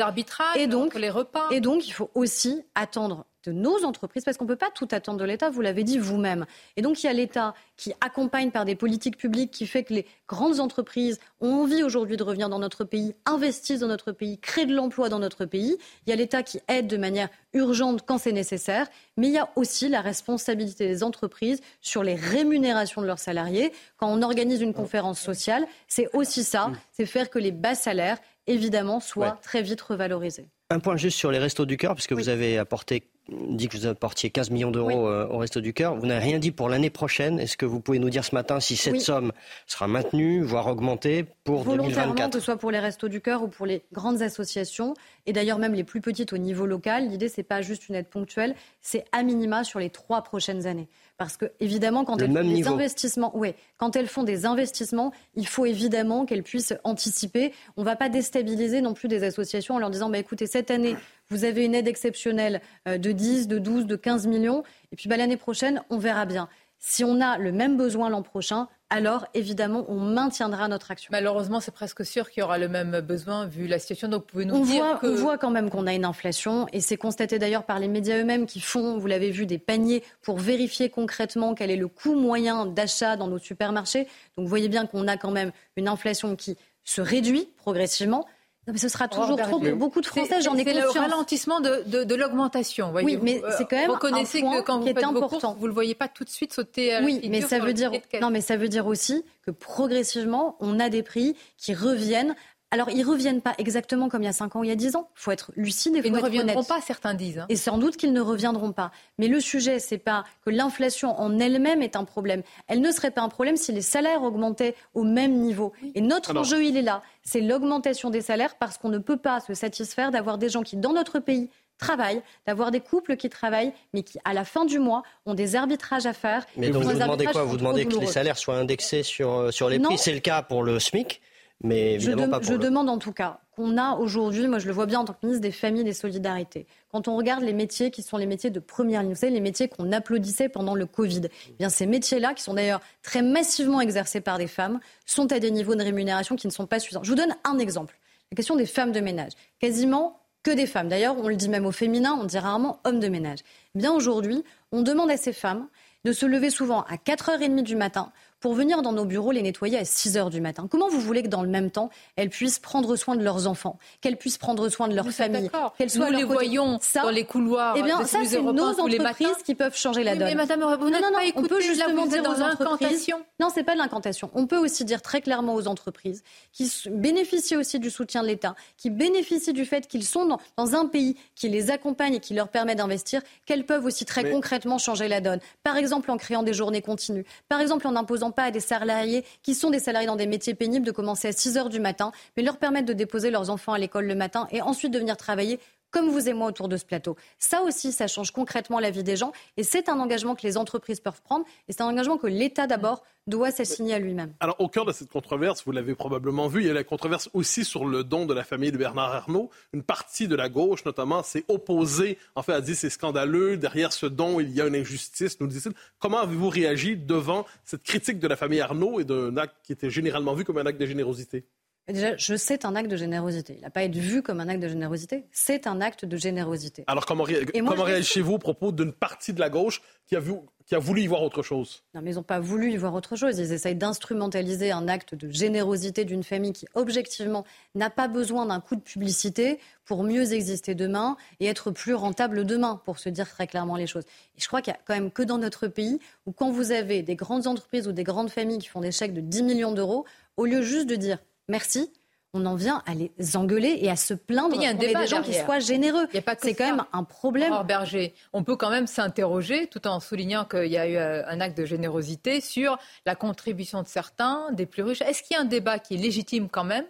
[0.55, 1.50] et donc, les repas.
[1.50, 4.88] Et donc, il faut aussi attendre de nos entreprises, parce qu'on ne peut pas tout
[4.91, 6.47] attendre de l'État, vous l'avez dit vous-même.
[6.76, 9.95] Et donc il y a l'État qui accompagne par des politiques publiques, qui fait que
[9.95, 14.38] les grandes entreprises ont envie aujourd'hui de revenir dans notre pays, investissent dans notre pays,
[14.38, 15.76] créent de l'emploi dans notre pays.
[16.07, 19.38] Il y a l'État qui aide de manière urgente quand c'est nécessaire, mais il y
[19.38, 23.73] a aussi la responsabilité des entreprises sur les rémunérations de leurs salariés.
[23.97, 28.19] Quand on organise une conférence sociale, c'est aussi ça, c'est faire que les bas salaires,
[28.47, 30.47] évidemment, soient très vite revalorisés.
[30.71, 33.87] Un point juste sur les restos du cœur, puisque vous avez apporté dit que vous
[33.87, 35.97] apportiez 15 millions d'euros euh, au Resto du Cœur.
[35.97, 37.40] Vous n'avez rien dit pour l'année prochaine.
[37.40, 39.33] Est-ce que vous pouvez nous dire ce matin si cette somme
[39.66, 43.42] sera maintenue, voire augmentée pour Volontairement, 2024 que ce soit pour les Restos du Cœur
[43.42, 44.95] ou pour les grandes associations,
[45.26, 48.09] et d'ailleurs même les plus petites au niveau local, l'idée, c'est pas juste une aide
[48.09, 50.88] ponctuelle, c'est à minima sur les trois prochaines années.
[51.18, 53.35] Parce que, évidemment, quand elles font des investissements,
[53.78, 57.54] quand elles font des investissements, il faut évidemment qu'elles puissent anticiper.
[57.78, 60.70] On ne va pas déstabiliser non plus des associations en leur disant, bah, écoutez, cette
[60.70, 60.94] année,
[61.30, 65.08] vous avez une aide exceptionnelle euh, de 10, de 12, de 15 millions, et puis
[65.08, 66.49] bah, l'année prochaine, on verra bien.
[66.78, 71.09] Si on a le même besoin l'an prochain, alors évidemment, on maintiendra notre action.
[71.11, 74.06] Malheureusement, c'est presque sûr qu'il y aura le même besoin vu la situation.
[74.09, 76.80] Donc, pouvez nous on dire voit, On voit quand même qu'on a une inflation et
[76.80, 80.38] c'est constaté d'ailleurs par les médias eux-mêmes qui font, vous l'avez vu, des paniers pour
[80.38, 84.04] vérifier concrètement quel est le coût moyen d'achat dans nos supermarchés.
[84.37, 88.26] Donc, vous voyez bien qu'on a quand même une inflation qui se réduit progressivement.
[88.66, 90.92] Non, mais ce sera toujours trop pour beaucoup de Français, j'en ai conscience.
[90.92, 92.92] C'est le ralentissement de, de, de l'augmentation.
[92.92, 95.20] Oui, mais c'est quand même Reconnaissez un point que quand vous qui est faites important.
[95.28, 97.61] Vos courses, vous le voyez pas tout de suite sauter à la Oui, mais ça
[97.61, 101.75] veut dire non, mais ça veut dire aussi que progressivement, on a des prix qui
[101.75, 102.35] reviennent
[102.73, 104.73] alors, ils ne reviennent pas exactement comme il y a 5 ans ou il y
[104.73, 105.08] a 10 ans.
[105.16, 106.68] Il faut être lucide et faut Ils ne reviendront honnête.
[106.68, 107.38] pas, certains disent.
[107.38, 107.46] hein.
[107.49, 108.90] Et sans doute qu'ils ne reviendront pas.
[109.18, 112.42] Mais le sujet, c'est pas que l'inflation en elle-même est un problème.
[112.66, 115.73] Elle ne serait pas un problème si les salaires augmentaient au même niveau.
[115.94, 117.02] Et notre Alors- enjeu, il est là.
[117.23, 120.76] C'est l'augmentation des salaires parce qu'on ne peut pas se satisfaire d'avoir des gens qui,
[120.76, 124.78] dans notre pays, travaillent, d'avoir des couples qui travaillent, mais qui, à la fin du
[124.78, 126.46] mois, ont des arbitrages à faire.
[126.56, 127.44] Mais donc vous demandez quoi?
[127.44, 129.90] Vous demandez que les salaires soient indexés sur, euh, sur les Non.
[129.90, 129.99] prix?
[129.99, 131.20] C'est le cas pour le SMIC,
[131.63, 132.59] mais Je, évidemment dem- pas pour je le...
[132.59, 135.25] demande en tout cas qu'on a aujourd'hui, moi je le vois bien en tant que
[135.25, 138.51] ministre des Familles et des Solidarités, quand on regarde les métiers qui sont les métiers
[138.51, 141.87] de première ligne, vous savez, les métiers qu'on applaudissait pendant le Covid, eh bien ces
[141.87, 145.83] métiers-là, qui sont d'ailleurs très massivement exercés par des femmes, sont à des niveaux de
[145.83, 147.03] rémunération qui ne sont pas suffisants.
[147.03, 147.99] Je vous donne un exemple,
[148.31, 149.33] la question des femmes de ménage.
[149.59, 150.89] Quasiment que des femmes.
[150.89, 153.39] D'ailleurs, on le dit même au féminin, on dit rarement hommes de ménage.
[153.75, 155.67] Eh bien aujourd'hui, on demande à ces femmes
[156.05, 158.13] de se lever souvent à 4h30 du matin
[158.47, 160.69] pour venir dans nos bureaux les nettoyer à 6 heures du matin.
[160.71, 163.76] Comment vous voulez que dans le même temps, elles puissent prendre soin de leurs enfants,
[164.00, 166.33] qu'elles puissent prendre soin de leur Vous famille, qu'elles soient Nous les côté.
[166.35, 167.75] voyons Ça, dans les couloirs.
[167.76, 170.29] Eh bien, ça, c'est nos entreprises qui peuvent changer la Oui, donne.
[170.29, 172.61] mais Madame, vous non, n'êtes non, non, pas on peut justement dire dans aux entreprises.
[172.83, 173.19] l'incantation.
[173.41, 174.31] Non, c'est pas de l'incantation.
[174.33, 176.23] On peut aussi dire très clairement aux entreprises
[176.53, 180.76] qui bénéficient aussi du soutien de l'État, qui bénéficient du fait qu'ils sont dans, dans
[180.76, 184.31] un pays qui les accompagne et qui leur permet d'investir, qu'elles peuvent aussi très Mais-
[184.31, 185.41] concrètement changer la donne.
[185.65, 187.25] Par exemple, en créant des journées continues.
[187.49, 190.55] Par exemple, en n'imposant pas à des salariés qui sont des salariés dans des métiers
[190.55, 193.73] pénibles de commencer à 6 heures du matin, mais leur permettre de déposer leurs enfants
[193.73, 195.59] à l'école le matin et ensuite de venir travailler
[195.97, 197.17] comme vous et moi autour de ce plateau.
[197.38, 200.59] Ça aussi, ça change concrètement la vie des gens et c'est un engagement que les
[200.59, 204.35] entreprises peuvent prendre et c'est un engagement que l'État d'abord doit s'assigner à lui-même.
[204.41, 207.31] Alors, au cœur de cette controverse, vous l'avez probablement vu, il y a la controverse
[207.33, 209.49] aussi sur le don de la famille de Bernard Arnault.
[209.73, 213.95] Une partie de la gauche, notamment, s'est opposée, en fait, a dit c'est scandaleux, derrière
[213.95, 215.73] ce don, il y a une injustice, nous dit-il.
[215.99, 219.90] Comment avez-vous réagi devant cette critique de la famille Arnault et d'un acte qui était
[219.90, 221.47] généralement vu comme un acte de générosité?
[221.88, 223.55] Déjà, je sais, c'est un acte de générosité.
[223.59, 226.83] Il n'a pas été vu comme un acte de générosité, c'est un acte de générosité.
[226.88, 230.16] Alors, comment, ré- moi, comment je- réagissez-vous au propos d'une partie de la gauche qui
[230.16, 230.35] a, vu-
[230.66, 231.85] qui a voulu y voir autre chose?
[231.94, 233.38] Non, mais ils n'ont pas voulu y voir autre chose.
[233.38, 237.44] Ils essayent d'instrumentaliser un acte de générosité d'une famille qui, objectivement,
[237.77, 242.44] n'a pas besoin d'un coup de publicité pour mieux exister demain et être plus rentable
[242.44, 244.05] demain, pour se dire très clairement les choses.
[244.37, 246.72] Et je crois qu'il y a quand même que dans notre pays où, quand vous
[246.72, 249.70] avez des grandes entreprises ou des grandes familles qui font des chèques de 10 millions
[249.72, 250.05] d'euros,
[250.37, 251.90] au lieu juste de dire merci,
[252.37, 255.00] on en vient à les engueuler et à se plaindre Il y a un débat
[255.00, 256.06] des gens qui soient généreux.
[256.12, 257.54] Il y a pas que C'est quand même un problème.
[257.66, 261.40] Berger, on peut quand même s'interroger, tout en soulignant qu'il y a eu euh, un
[261.40, 265.02] acte de générosité, sur la contribution de certains, des plus riches.
[265.02, 266.85] Est-ce qu'il y a un débat qui est légitime quand même,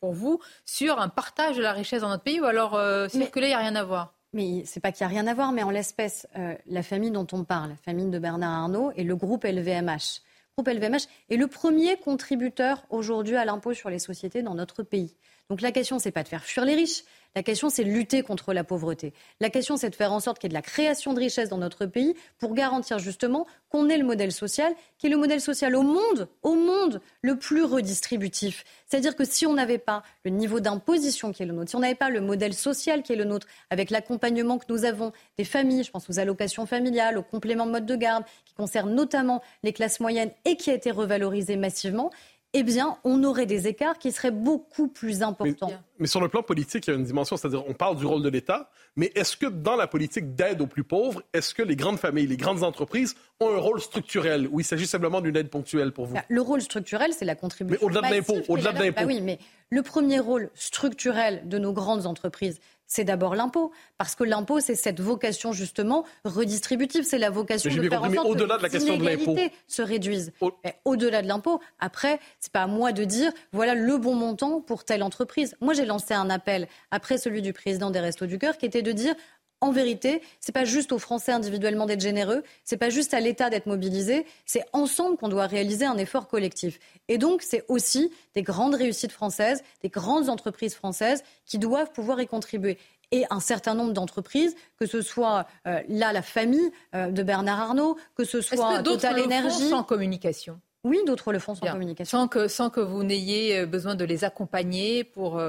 [0.00, 3.26] pour vous, sur un partage de la richesse dans notre pays, ou alors euh, là,
[3.36, 4.14] il n'y a rien à voir?
[4.32, 7.10] Mais c'est pas qu'il n'y a rien à voir, mais en l'espèce, euh, la famille
[7.10, 10.20] dont on parle, la famille de Bernard Arnault et le groupe LVMH.
[10.58, 15.14] Groupe LVMH est le premier contributeur aujourd'hui à l'impôt sur les sociétés dans notre pays.
[15.50, 17.04] Donc la question, c'est pas de faire fuir les riches.
[17.34, 19.14] La question, c'est de lutter contre la pauvreté.
[19.40, 21.48] La question, c'est de faire en sorte qu'il y ait de la création de richesse
[21.48, 25.40] dans notre pays pour garantir justement qu'on ait le modèle social, qui est le modèle
[25.40, 28.64] social au monde, au monde, le plus redistributif.
[28.86, 31.80] C'est-à-dire que si on n'avait pas le niveau d'imposition qui est le nôtre, si on
[31.80, 35.44] n'avait pas le modèle social qui est le nôtre, avec l'accompagnement que nous avons des
[35.44, 39.42] familles, je pense aux allocations familiales, aux compléments de mode de garde, qui concernent notamment
[39.62, 42.10] les classes moyennes et qui a été revalorisé massivement,
[42.54, 45.70] eh bien, on aurait des écarts qui seraient beaucoup plus importants.
[45.98, 48.22] Mais sur le plan politique, il y a une dimension, c'est-à-dire on parle du rôle
[48.22, 51.76] de l'État, mais est-ce que dans la politique d'aide aux plus pauvres, est-ce que les
[51.76, 55.50] grandes familles, les grandes entreprises ont un rôle structurel ou il s'agit simplement d'une aide
[55.50, 56.14] ponctuelle pour vous?
[56.14, 57.78] Bah, Le rôle structurel, c'est la contribution.
[57.80, 59.00] Mais au-delà de l'impôt, au-delà de a- l'impôt.
[59.00, 59.38] Bah oui, mais
[59.70, 63.70] le premier rôle structurel de nos grandes entreprises, c'est d'abord l'impôt.
[63.98, 67.04] Parce que l'impôt, c'est cette vocation justement redistributive.
[67.04, 69.22] C'est la vocation de faire en sorte au-delà que de la les question de l'impôt.
[69.30, 70.32] inégalités se réduisent.
[70.40, 70.50] Au-
[70.84, 74.84] Au-delà de l'impôt, après, c'est pas à moi de dire voilà le bon montant pour
[74.84, 75.54] telle entreprise.
[75.60, 78.82] Moi, j'ai lancé un appel après celui du président des Restos du Cœur qui était
[78.82, 79.14] de dire
[79.60, 83.50] en vérité, c'est pas juste aux Français individuellement d'être généreux, c'est pas juste à l'État
[83.50, 86.78] d'être mobilisé, c'est ensemble qu'on doit réaliser un effort collectif.
[87.08, 92.20] Et donc, c'est aussi des grandes réussites françaises, des grandes entreprises françaises qui doivent pouvoir
[92.20, 92.78] y contribuer.
[93.10, 97.58] et un certain nombre d'entreprises, que ce soit euh, là la famille euh, de Bernard
[97.58, 99.70] Arnault, que ce soit Total Énergie.
[99.70, 100.60] sans communication?
[100.84, 102.18] Oui, d'autres le font sans communication.
[102.18, 105.02] Sans que, sans que vous n'ayez euh, besoin de les accompagner.
[105.04, 105.42] Pour,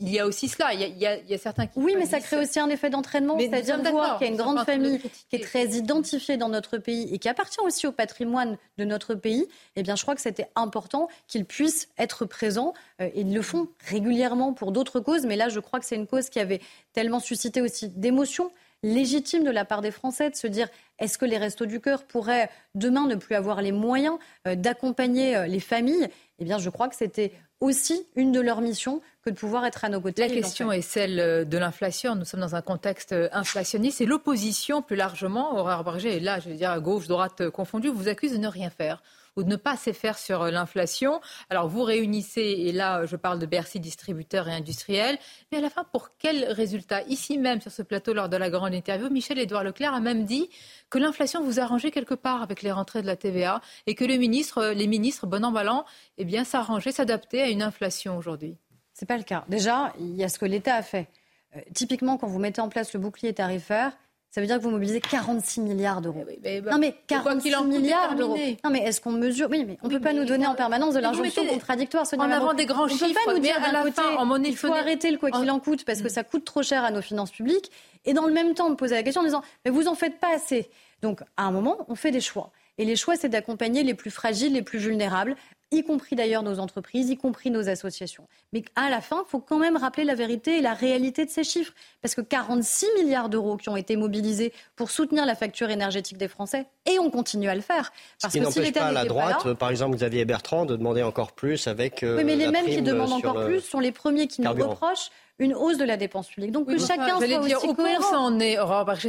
[0.00, 0.74] il y a aussi cela.
[0.74, 1.78] Il y a, il y a, certains qui.
[1.78, 3.38] Oui, mais ça crée aussi un effet d'entraînement.
[3.38, 7.08] C'est-à-dire voir qu'il y a une grande famille qui est très identifiée dans notre pays
[7.14, 9.46] et qui appartient aussi au patrimoine de notre pays.
[9.76, 12.74] Eh bien, je crois que c'était important qu'ils puissent être présents.
[13.14, 15.26] ils le font régulièrement pour d'autres causes.
[15.26, 16.60] Mais là, je crois que c'est une cause qui avait
[16.92, 18.50] tellement suscité aussi d'émotions
[18.82, 20.68] légitime de la part des Français de se dire
[21.02, 25.36] est-ce que les Restos du Cœur pourraient demain ne plus avoir les moyens euh, d'accompagner
[25.36, 26.08] euh, les familles?
[26.38, 29.84] Eh bien, je crois que c'était aussi une de leurs missions que de pouvoir être
[29.84, 30.28] à nos côtés.
[30.28, 32.14] La question est celle euh, de l'inflation.
[32.14, 36.48] Nous sommes dans un contexte inflationniste et l'opposition, plus largement, Aurore Berger, et là, je
[36.48, 39.02] veux dire, à gauche, droite confondue, vous accuse de ne rien faire
[39.36, 41.20] ou de ne pas assez faire sur euh, l'inflation.
[41.50, 45.18] Alors vous réunissez, et là je parle de Bercy distributeurs et industriels,
[45.50, 47.02] mais à la fin pour quel résultat?
[47.02, 50.50] Ici même sur ce plateau lors de la grande interview, Michel-Édouard Leclerc a même dit
[50.90, 54.18] que l'inflation vous arrangeait quelque part avec les rentrées de la TVA et que les
[54.18, 55.70] ministres, euh, les ministres bon an, mal
[56.18, 58.56] eh bien s'arrangeaient, s'adaptaient à une inflation aujourd'hui.
[58.92, 59.44] C'est pas le cas.
[59.48, 61.08] Déjà, il y a ce que l'État a fait.
[61.56, 63.92] Euh, typiquement, quand vous mettez en place le bouclier tarifaire,
[64.32, 66.24] ça veut dire que vous mobilisez 46 milliards d'euros.
[66.42, 68.38] Eh non mais 46 milliards d'euros.
[68.64, 69.48] Non mais est-ce qu'on mesure?
[69.50, 72.06] Oui, mais on ne peut pas nous donner en permanence de l'injonction contradictoire.
[72.16, 74.48] En avant des grands chiffres, on peut pas nous dire à la fin, en monnaie
[74.48, 76.90] il faut arrêter le quoi qu'il en coûte parce que ça coûte trop cher à
[76.90, 77.70] nos finances publiques.
[78.06, 79.94] Et dans le même temps, on me poser la question en disant mais vous en
[79.94, 80.70] faites pas assez.
[81.02, 82.52] Donc à un moment, on fait des choix.
[82.78, 85.36] Et les choix, c'est d'accompagner les plus fragiles, les plus vulnérables,
[85.72, 88.26] y compris d'ailleurs nos entreprises, y compris nos associations.
[88.52, 91.30] Mais à la fin, il faut quand même rappeler la vérité et la réalité de
[91.30, 91.72] ces chiffres.
[92.00, 96.28] Parce que 46 milliards d'euros qui ont été mobilisés pour soutenir la facture énergétique des
[96.28, 97.92] Français, et on continue à le faire.
[98.20, 101.66] Parce Ce qui n'empêche pas la droite, par exemple Xavier Bertrand, de demander encore plus
[101.66, 102.02] avec.
[102.02, 105.10] Euh, oui, mais les mêmes qui demandent encore plus sont les premiers qui nous reprochent
[105.38, 106.52] une hausse de la dépense publique.
[106.52, 108.56] Donc que chacun soit aussi au point où ça en est,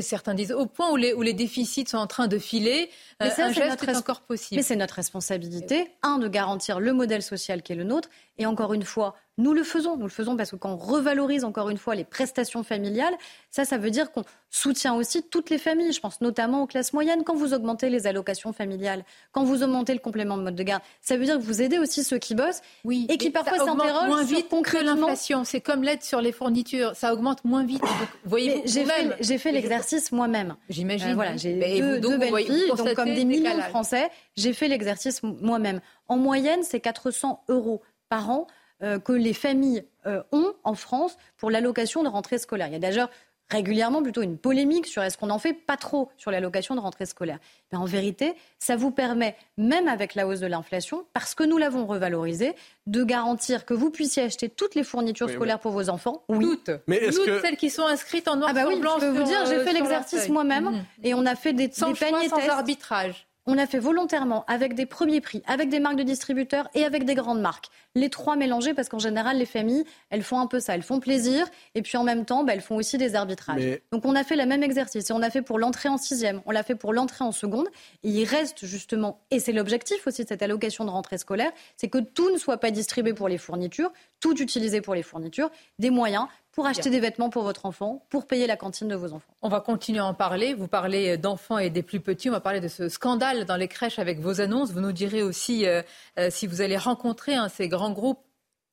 [0.02, 3.28] certains disent, au point où les, où les déficits sont en train de filer, mais
[3.28, 4.58] euh, un geste est encore possible.
[4.58, 8.46] Mais c'est notre responsabilité, un, de garantir le modèle social qui est le nôtre, et
[8.46, 9.98] encore une fois, nous le faisons.
[9.98, 13.14] Nous le faisons parce que quand on revalorise encore une fois les prestations familiales,
[13.50, 15.92] ça, ça veut dire qu'on soutient aussi toutes les familles.
[15.92, 17.24] Je pense notamment aux classes moyennes.
[17.24, 20.84] Quand vous augmentez les allocations familiales, quand vous augmentez le complément de mode de garde,
[21.02, 24.08] ça veut dire que vous aidez aussi ceux qui bossent oui, et qui parfois s'interrogent
[24.08, 25.44] moins vite que l'inflation.
[25.44, 27.84] C'est comme l'aide sur les fournitures, ça augmente moins vite.
[28.26, 30.56] voyez j'ai fait, l'exercice moi-même.
[30.70, 31.12] J'imagine.
[31.12, 34.68] Euh, voilà, j'ai deux, deux belles filles, donc comme des millions de Français, j'ai fait
[34.68, 35.82] l'exercice moi-même.
[36.08, 38.48] En moyenne, c'est 400 euros par an
[38.84, 42.68] euh, que les familles euh, ont en France pour l'allocation de rentrée scolaire.
[42.68, 43.10] Il y a d'ailleurs
[43.50, 47.06] régulièrement plutôt une polémique sur est-ce qu'on en fait pas trop sur l'allocation de rentrée
[47.06, 47.40] scolaire.
[47.72, 51.58] Mais en vérité, ça vous permet, même avec la hausse de l'inflation, parce que nous
[51.58, 52.54] l'avons revalorisé,
[52.88, 56.24] de garantir que vous puissiez acheter toutes les fournitures scolaires pour vos enfants.
[56.30, 56.46] Oui.
[56.46, 56.72] Toutes.
[56.88, 57.42] Mais est-ce que...
[57.42, 59.64] celles qui sont inscrites en noir ah bah oui, Je peux vous dire, j'ai euh,
[59.64, 60.86] fait l'exercice moi-même mmh.
[61.04, 64.74] et on a fait des, sans des paniers sans arbitrage on a fait volontairement avec
[64.74, 67.68] des premiers prix, avec des marques de distributeurs et avec des grandes marques.
[67.96, 70.76] Les trois mélangés parce qu'en général, les familles, elles font un peu ça.
[70.76, 73.80] Elles font plaisir et puis en même temps, bah, elles font aussi des arbitrages.
[73.92, 76.42] Donc on a fait le même exercice et on a fait pour l'entrée en sixième,
[76.46, 77.68] on l'a fait pour l'entrée en seconde.
[78.04, 81.90] Et il reste justement, et c'est l'objectif aussi de cette allocation de rentrée scolaire, c'est
[81.90, 85.90] que tout ne soit pas distribué pour les fournitures, tout utilisé pour les fournitures, des
[85.90, 89.34] moyens pour acheter des vêtements pour votre enfant, pour payer la cantine de vos enfants.
[89.42, 90.54] On va continuer à en parler.
[90.54, 92.30] Vous parlez d'enfants et des plus petits.
[92.30, 94.72] On va parler de ce scandale dans les crèches avec vos annonces.
[94.72, 95.82] Vous nous direz aussi euh,
[96.20, 98.24] euh, si vous allez rencontrer ces grands groupes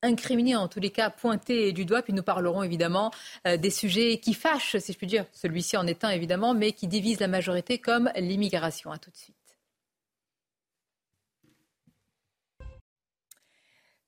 [0.02, 2.02] incriminés, en tous les cas pointés du doigt.
[2.02, 3.10] Puis nous parlerons évidemment
[3.46, 5.24] euh, des sujets qui fâchent, si je puis dire.
[5.32, 8.92] Celui-ci en est un évidemment, mais qui divisent la majorité comme l'immigration.
[8.92, 9.39] À tout de suite.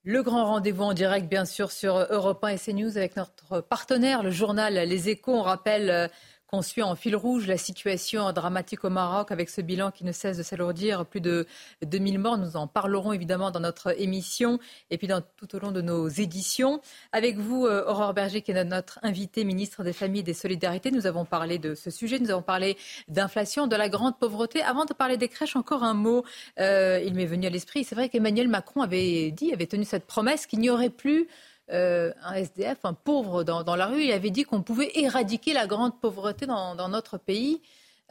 [0.05, 4.25] Le grand rendez-vous en direct, bien sûr, sur Europe 1 et CNews avec notre partenaire,
[4.25, 5.33] le journal Les Échos.
[5.33, 6.11] On rappelle
[6.53, 10.12] qu'on suit en fil rouge la situation dramatique au Maroc avec ce bilan qui ne
[10.12, 11.47] cesse de s'alourdir, plus de
[11.81, 12.37] 2000 morts.
[12.37, 14.59] Nous en parlerons évidemment dans notre émission
[14.91, 16.83] et puis dans, tout au long de nos éditions.
[17.12, 20.91] Avec vous, euh, Aurore Berger, qui est notre invitée ministre des Familles et des Solidarités,
[20.91, 22.77] nous avons parlé de ce sujet, nous avons parlé
[23.09, 24.61] d'inflation, de la grande pauvreté.
[24.61, 26.23] Avant de parler des crèches, encore un mot,
[26.61, 27.83] euh, il m'est venu à l'esprit.
[27.83, 31.29] C'est vrai qu'Emmanuel Macron avait dit, avait tenu cette promesse qu'il n'y aurait plus
[31.70, 34.03] euh, un SDF, un pauvre dans, la rue.
[34.03, 37.62] Il avait dit qu'on pouvait éradiquer la grande pauvreté dans, notre pays.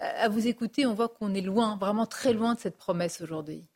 [0.01, 3.21] Euh, à vous écouter, on voit qu'on est loin, vraiment très loin de cette promesse
[3.21, 3.67] aujourd'hui.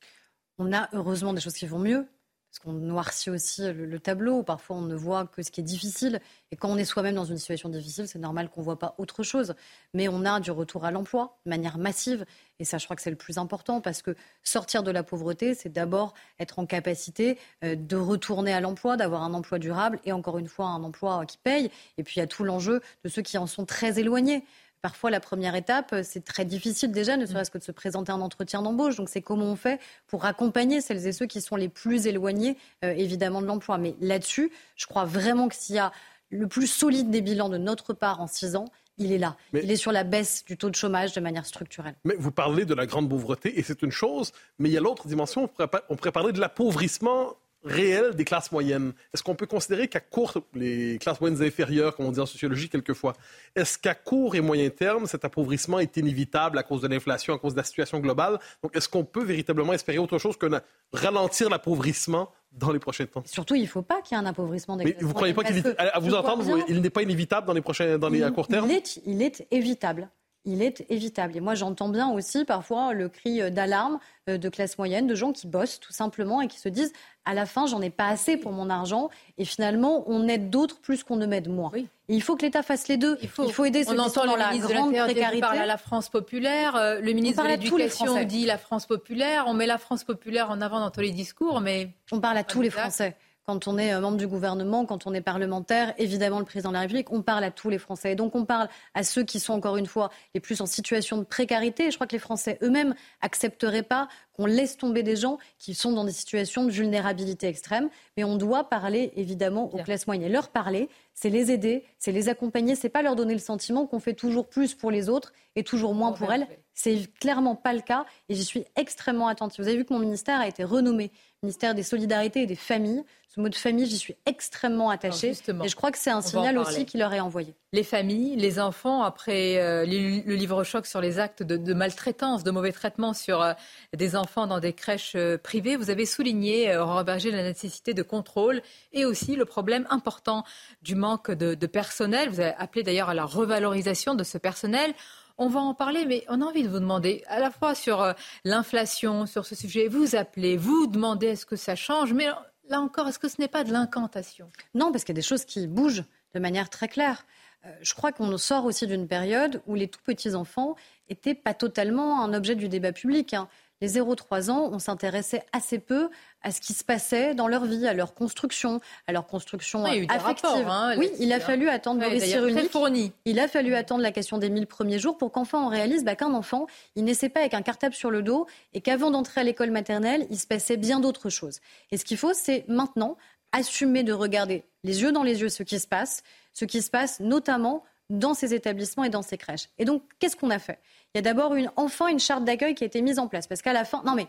[0.58, 2.08] On a heureusement des choses qui vont mieux.
[2.56, 4.42] Parce qu'on noircit aussi le, tableau.
[4.42, 6.22] Parfois, on ne voit que ce qui est difficile.
[6.52, 8.96] Et quand on est soi-même dans une situation difficile, c'est normal qu'on ne voit pas
[8.98, 9.56] autre chose.
[9.94, 12.26] Mais on a du retour à l'emploi de manière massive.
[12.60, 15.54] Et ça, je crois que c'est le plus important parce que sortir de la pauvreté,
[15.54, 20.14] c'est d'abord être en capacité euh, de retourner à l'emploi, d'avoir un emploi durable et
[20.14, 21.70] encore une fois un emploi qui paye.
[21.98, 24.46] Et puis, il y a tout l'enjeu de ceux qui en sont très éloignés.
[24.82, 27.28] Parfois, la première étape, euh, c'est très difficile déjà, ne mm.
[27.28, 28.96] serait-ce que de se présenter un entretien d'embauche.
[28.96, 32.58] Donc, c'est comment on fait pour accompagner celles et ceux qui sont les plus éloignés,
[32.84, 33.78] euh, évidemment, de l'emploi.
[33.78, 35.92] Mais là-dessus, je crois vraiment que s'il y a
[36.30, 38.66] le plus solide des bilans de notre part en six ans,
[38.98, 39.36] il est là.
[39.54, 41.96] il est sur la baisse du taux de chômage de manière structurelle.
[42.06, 44.82] Mais vous parlez de la grande pauvreté, et c'est une chose, mais il y a
[44.82, 45.50] l'autre dimension,
[45.90, 47.36] on pourrait parler de l'appauvrissement
[47.66, 48.94] réel des classes moyennes.
[49.14, 52.70] Est-ce qu'on peut considérer qu'à court, les classes moyennes inférieures, comme on dit en sociologie
[52.70, 53.14] quelquefois,
[53.56, 57.40] est-ce qu'à court et moyen terme, cet appauvrissement est inévitable à cause de l'inflation, à
[57.40, 58.40] cause de la situation globale?
[58.64, 60.46] Donc, est-ce qu'on peut véritablement espérer autre chose que
[60.94, 63.24] ralentir l'appauvrissement dans les prochains temps?
[63.26, 65.34] Surtout, il ne faut pas qu'il y ait un appauvrissement des Mais vous ne croyez
[65.34, 68.32] pas qu'il à vous entendre, il n'est pas inévitable dans les prochains, dans les, à
[68.32, 68.70] court terme?
[68.70, 70.10] il est, il est évitable
[70.46, 71.36] il est évitable.
[71.36, 75.32] Et moi, j'entends bien aussi parfois le cri d'alarme euh, de classe moyenne, de gens
[75.32, 76.94] qui bossent tout simplement et qui se disent
[77.26, 79.10] à la fin, j'en ai pas assez pour mon argent.
[79.38, 81.72] Et finalement, on aide d'autres plus qu'on ne m'aide moi.
[82.08, 83.18] il faut que l'État fasse les deux.
[83.22, 85.38] Il faut, aider ceux qui sont dans la grande précarité.
[85.38, 86.76] On parle à la France populaire.
[86.76, 89.46] Euh, le ministre de l'Éducation dit la France populaire.
[89.48, 92.44] On met la France populaire en avant dans tous les discours, mais on parle à
[92.44, 96.40] tous les Français quand on est euh, membre du gouvernement, quand on est parlementaire, évidemment
[96.40, 98.14] le président de la République, on parle à tous les Français.
[98.14, 101.18] Et donc on parle à ceux qui sont encore une fois les plus en situation
[101.18, 101.92] de précarité.
[101.92, 105.92] je crois que les Français eux-mêmes accepteraient pas qu'on laisse tomber des gens qui sont
[105.92, 107.90] dans des situations de vulnérabilité extrême.
[108.18, 110.24] Mais on doit parler évidemment aux classes moyennes.
[110.24, 113.88] Et leur parler, c'est les aider, c'est les accompagner, c'est pas leur donner le sentiment
[113.88, 116.46] qu'on fait toujours plus pour les autres et toujours moins pour elles.
[116.74, 119.64] C'est clairement pas le cas et j'y suis extrêmement attentive.
[119.64, 121.12] Vous avez vu que mon ministère a été renommé
[121.46, 123.04] ministère des Solidarités et des Familles.
[123.34, 125.32] Ce mot de famille, j'y suis extrêmement attachée.
[125.32, 127.54] et je crois que c'est un signal aussi qu'il leur est envoyé.
[127.74, 132.52] Les familles, les enfants, après euh, le livre choc sur les actes de, maltraitance, de
[132.52, 133.52] mauvais traitement sur euh,
[133.94, 138.04] des enfants dans des crèches euh, privées, vous avez souligné, Aurore Berger, la nécessité de
[138.04, 138.62] contrôle
[138.94, 140.46] et aussi le problème important
[140.82, 142.30] du manque de, de personnel.
[142.30, 144.94] Vous avez appelé d'ailleurs à la revalorisation de ce personnel.
[145.38, 148.02] On va en parler, mais on a envie de vous demander, à la fois sur
[148.02, 148.14] euh,
[148.46, 152.28] l'inflation, sur ce sujet, vous appelez, vous demandez est-ce que ça change, mais
[152.70, 154.50] là encore, est-ce que ce n'est pas de l'incantation?
[154.74, 157.26] Non, parce qu'il y a des choses qui bougent de manière très claire.
[157.66, 160.76] Euh, je crois qu'on sort aussi d'une période où les tout petits enfants
[161.10, 163.34] n'étaient pas totalement un objet du débat public.
[163.34, 163.48] Hein
[163.86, 166.10] les 0-3 ans, on s'intéressait assez peu
[166.42, 170.68] à ce qui se passait dans leur vie, à leur construction, à leur construction affective.
[170.68, 173.14] Hein, oui, il a fallu attendre Cyrulnik.
[173.26, 176.16] Il a fallu attendre la question des 1000 premiers jours pour qu'enfin on réalise bah,
[176.16, 179.44] qu'un enfant, il naissait pas avec un cartable sur le dos et qu'avant d'entrer à
[179.44, 181.60] l'école maternelle, il se passait bien d'autres choses.
[181.92, 183.18] Et ce qu'il faut, c'est maintenant
[183.52, 186.90] assumer de regarder les yeux dans les yeux ce qui se passe, ce qui se
[186.90, 189.70] passe notamment dans ces établissements et dans ces crèches.
[189.78, 190.80] Et donc, qu'est-ce qu'on a fait?
[191.16, 193.48] Il y a d'abord une, enfin une charte d'accueil qui a été mise en place.
[193.48, 194.28] Parce qu'à la fin, non mais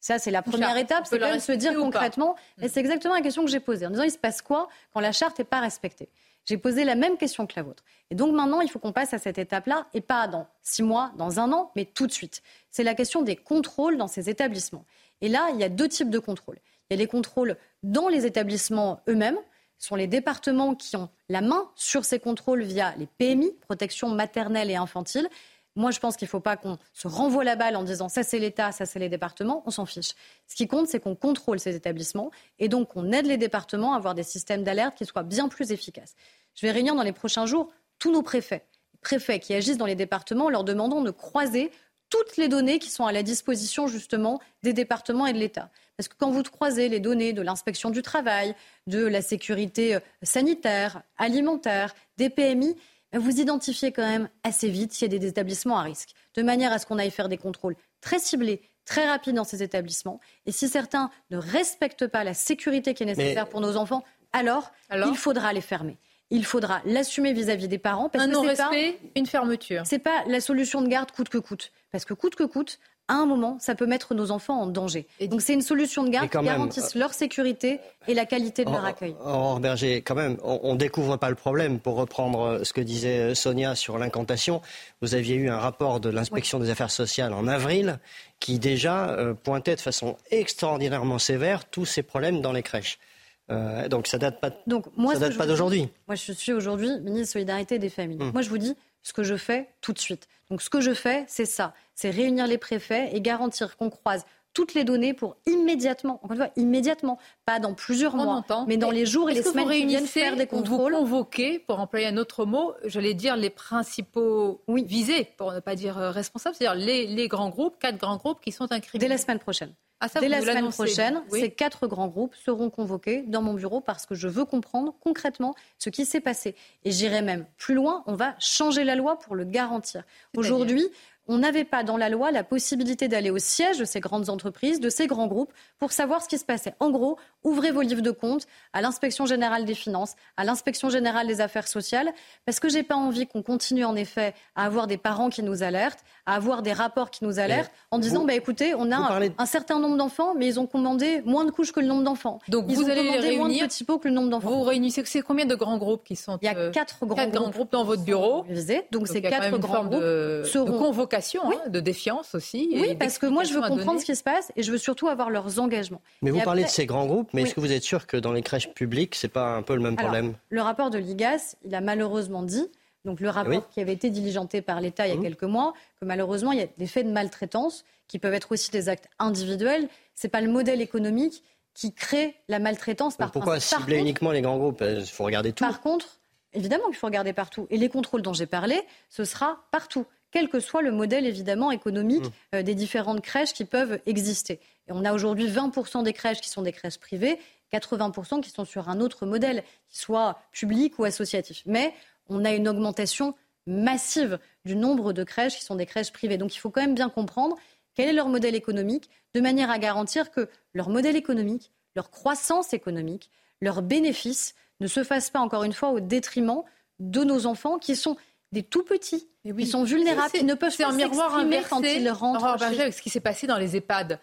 [0.00, 3.20] ça, c'est la première étape, c'est quand même se dire concrètement, et c'est exactement la
[3.20, 5.60] question que j'ai posée, en disant il se passe quoi quand la charte n'est pas
[5.60, 6.08] respectée?
[6.46, 7.84] J'ai posé la même question que la vôtre.
[8.10, 11.12] Et donc maintenant, il faut qu'on passe à cette étape-là, et pas dans six mois,
[11.16, 12.42] dans un an, mais tout de suite.
[12.70, 14.84] C'est la question des contrôles dans ces établissements.
[15.22, 16.58] Et là, il y a deux types de contrôles.
[16.90, 19.38] Il y a les contrôles dans les établissements eux-mêmes,
[19.78, 24.08] ce sont les départements qui ont la main sur ces contrôles via les PMI, protection
[24.08, 25.28] maternelle et infantile.
[25.76, 28.22] Moi, je pense qu'il ne faut pas qu'on se renvoie la balle en disant ça
[28.22, 29.62] c'est l'État, ça c'est les départements.
[29.66, 30.12] On s'en fiche.
[30.46, 33.96] Ce qui compte, c'est qu'on contrôle ces établissements et donc qu'on aide les départements à
[33.96, 36.14] avoir des systèmes d'alerte qui soient bien plus efficaces.
[36.54, 38.64] Je vais réunir dans les prochains jours tous nos préfets,
[39.00, 41.72] préfets qui agissent dans les départements, en leur demandant de croiser
[42.10, 45.70] toutes les données qui sont à la disposition justement des départements et de l'État.
[45.96, 48.54] Parce que quand vous croisez les données de l'inspection du travail,
[48.86, 52.76] de la sécurité euh, sanitaire, alimentaire, des PMI,
[53.18, 56.72] vous identifiez quand même assez vite s'il y a des établissements à risque, de manière
[56.72, 60.20] à ce qu'on aille faire des contrôles très ciblés, très rapides dans ces établissements.
[60.46, 64.72] Et si certains ne respectent pas la sécurité qui est nécessaire pour nos enfants, alors,
[64.90, 65.96] il faudra les fermer.
[66.30, 68.08] Il faudra l'assumer vis-à-vis des parents.
[68.08, 69.82] Parce Un non-respect, une fermeture.
[69.84, 71.70] C'est pas la solution de garde coûte que coûte.
[71.92, 75.06] Parce que coûte que coûte, à un moment, ça peut mettre nos enfants en danger.
[75.20, 78.70] Et donc c'est une solution de garde qui garantisse leur sécurité et la qualité de
[78.70, 79.14] leur accueil.
[79.20, 81.80] Or, Berger, quand même, on ne découvre pas le problème.
[81.80, 84.62] Pour reprendre euh, ce que disait euh, Sonia sur l'incantation,
[85.02, 87.98] vous aviez eu un rapport de l'inspection des affaires sociales en avril
[88.40, 92.98] qui déjà euh, pointait de façon extraordinairement sévère tous ces problèmes dans les crèches.
[93.48, 95.88] Donc ça date pas, donc, moi, date pas d'aujourd'hui.
[96.08, 98.20] Moi, je suis aujourd'hui ministre de Solidarité des Familles.
[98.20, 98.32] Hum.
[98.32, 100.28] Moi, je vous dis ce que je fais tout de suite.
[100.50, 104.24] Donc, ce que je fais, c'est ça c'est réunir les préfets et garantir qu'on croise
[104.52, 108.92] toutes les données pour immédiatement, encore une fois, immédiatement, pas dans plusieurs mois, mais dans
[108.92, 110.94] les jours et les semaines qui viennent faire des contrôles.
[110.94, 115.74] Vous convoquez, pour employer un autre mot, j'allais dire les principaux visés, pour ne pas
[115.74, 119.08] dire euh, responsables, c'est-à-dire les, les, grands groupes, quatre grands groupes qui sont incriminés.
[119.08, 119.72] Dès la semaine prochaine.
[120.04, 124.04] Ah, Dès la semaine prochaine, ces quatre grands groupes seront convoqués dans mon bureau parce
[124.04, 126.54] que je veux comprendre concrètement ce qui s'est passé.
[126.84, 130.02] Et j'irai même plus loin, on va changer la loi pour le garantir.
[130.36, 130.86] Aujourd'hui,
[131.26, 134.80] on n'avait pas dans la loi la possibilité d'aller au siège de ces grandes entreprises,
[134.80, 136.74] de ces grands groupes, pour savoir ce qui se passait.
[136.80, 141.26] En gros, ouvrez vos livres de compte à l'inspection générale des finances, à l'inspection générale
[141.26, 142.12] des affaires sociales,
[142.44, 145.62] parce que j'ai pas envie qu'on continue en effet à avoir des parents qui nous
[145.62, 149.46] alertent, à avoir des rapports qui nous alertent, en disant bah écoutez, on a un,
[149.46, 152.40] certain nombre d'enfants, mais ils ont commandé moins de couches que le nombre d'enfants.
[152.48, 154.50] Donc ils vous ont allez commandé réunir, moins de petits pots que le nombre d'enfants.
[154.50, 157.28] Vous réunissez c'est combien de grands groupes qui sont Il y a euh, quatre grands,
[157.28, 158.44] grands groupes, dans votre bureau.
[158.90, 160.64] Donc, ces quatre grands groupes de, seront...
[160.64, 160.76] de
[161.14, 162.68] hein, de défiance aussi.
[162.72, 165.08] Oui, parce que moi je veux comprendre ce qui se passe et je veux surtout
[165.08, 166.02] avoir leurs engagements.
[166.22, 168.32] Mais vous parlez de ces grands groupes, mais est-ce que vous êtes sûr que dans
[168.32, 170.34] les crèches publiques, c'est pas un peu le même problème?
[170.50, 172.66] Le rapport de l'IGAS, il a malheureusement dit,
[173.04, 175.22] donc le rapport qui avait été diligenté par l'État il y a mmh.
[175.22, 178.70] quelques mois, que malheureusement il y a des faits de maltraitance qui peuvent être aussi
[178.70, 179.88] des actes individuels.
[180.14, 181.42] C'est pas le modèle économique
[181.74, 184.82] qui crée la maltraitance par Pourquoi cibler uniquement les grands groupes?
[184.86, 185.64] Il faut regarder tout.
[185.64, 186.20] Par contre,
[186.52, 187.66] évidemment qu'il faut regarder partout.
[187.70, 191.70] Et les contrôles dont j'ai parlé, ce sera partout quel que soit le modèle évidemment
[191.70, 192.56] économique mmh.
[192.56, 194.54] euh, des différentes crèches qui peuvent exister.
[194.88, 197.38] Et on a aujourd'hui 20% des crèches qui sont des crèches privées,
[197.72, 201.62] 80% qui sont sur un autre modèle, qui soit public ou associatif.
[201.66, 201.94] Mais
[202.28, 203.36] on a une augmentation
[203.68, 206.36] massive du nombre de crèches qui sont des crèches privées.
[206.36, 207.56] Donc il faut quand même bien comprendre
[207.94, 212.74] quel est leur modèle économique, de manière à garantir que leur modèle économique, leur croissance
[212.74, 216.64] économique, leurs bénéfices ne se fassent pas, encore une fois, au détriment
[216.98, 218.16] de nos enfants qui sont
[218.54, 222.62] des tout petits, qui sont vulnérables, qui ne peuvent pas s'exprimer quand ils rentrent.
[222.62, 224.18] avec ce qui s'est passé dans les EHPAD.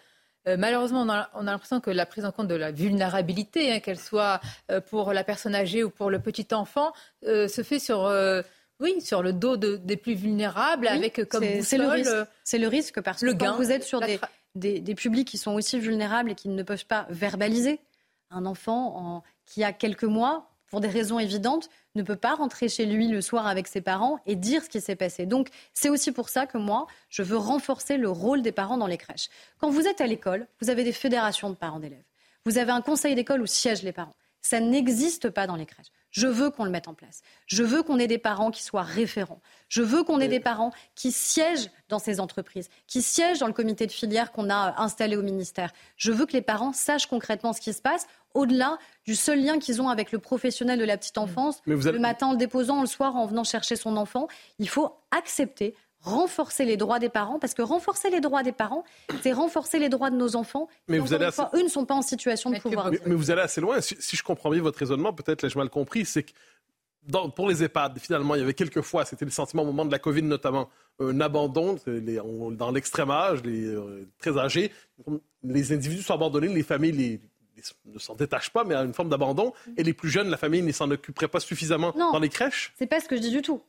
[0.48, 4.00] Euh, malheureusement, on a, l'impression que la prise en compte de la vulnérabilité, hein, qu'elle
[4.00, 4.40] soit
[4.72, 6.92] euh, pour la personne âgée ou pour le petit enfant,
[7.24, 8.12] euh, se fait sur,
[8.80, 13.32] oui, sur le dos des plus vulnérables, avec comme c'est le le risque parce que
[13.32, 16.86] quand vous êtes sur des, des, publics qui sont aussi vulnérables et qui ne peuvent
[16.86, 17.78] pas verbaliser,
[18.30, 22.86] un enfant qui a quelques mois, pour des raisons évidentes, ne peut pas rentrer chez
[22.86, 25.26] lui le soir avec ses parents et dire ce qui s'est passé.
[25.26, 28.86] Donc, c'est aussi pour ça que moi, je veux renforcer le rôle des parents dans
[28.86, 29.28] les crèches.
[29.58, 32.02] Quand vous êtes à l'école, vous avez des fédérations de parents d'élèves.
[32.46, 34.16] Vous avez un conseil d'école où siègent les parents.
[34.40, 35.92] Ça n'existe pas dans les crèches.
[36.12, 37.22] Je veux qu'on le mette en place.
[37.46, 39.40] Je veux qu'on ait des parents qui soient référents.
[39.68, 43.52] Je veux qu'on ait des parents qui siègent dans ces entreprises, qui siègent dans le
[43.52, 45.72] comité de filière qu'on a installé au ministère.
[45.96, 49.58] Je veux que les parents sachent concrètement ce qui se passe, au-delà du seul lien
[49.58, 52.86] qu'ils ont avec le professionnel de la petite enfance, le matin en le déposant, le
[52.86, 54.28] soir en venant chercher son enfant.
[54.58, 58.84] Il faut accepter renforcer les droits des parents, parce que renforcer les droits des parents,
[59.22, 60.68] c'est renforcer les droits de nos enfants.
[60.88, 62.90] Mais vous allez fois, eux ne sont pas en situation de pouvoir.
[62.90, 63.80] Mais, mais, vous allez assez loin.
[63.80, 66.32] Si, je comprends bien votre raisonnement, peut-être l'ai-je mal compris, c'est que
[67.34, 69.90] pour les EHPAD, finalement, il y avait quelques fois, c'était le sentiment au moment de
[69.90, 70.68] la Covid notamment,
[71.00, 74.70] un abandon dans l'extrême âge, les euh, très âgés.
[75.42, 77.20] Les individus sont abandonnés, les familles
[77.86, 79.52] ne s'en détachent pas, mais à une forme d'abandon.
[79.76, 82.72] Et les plus jeunes, la famille ne s'en occuperait pas suffisamment dans les crèches?
[82.78, 83.60] C'est pas ce que je dis du tout.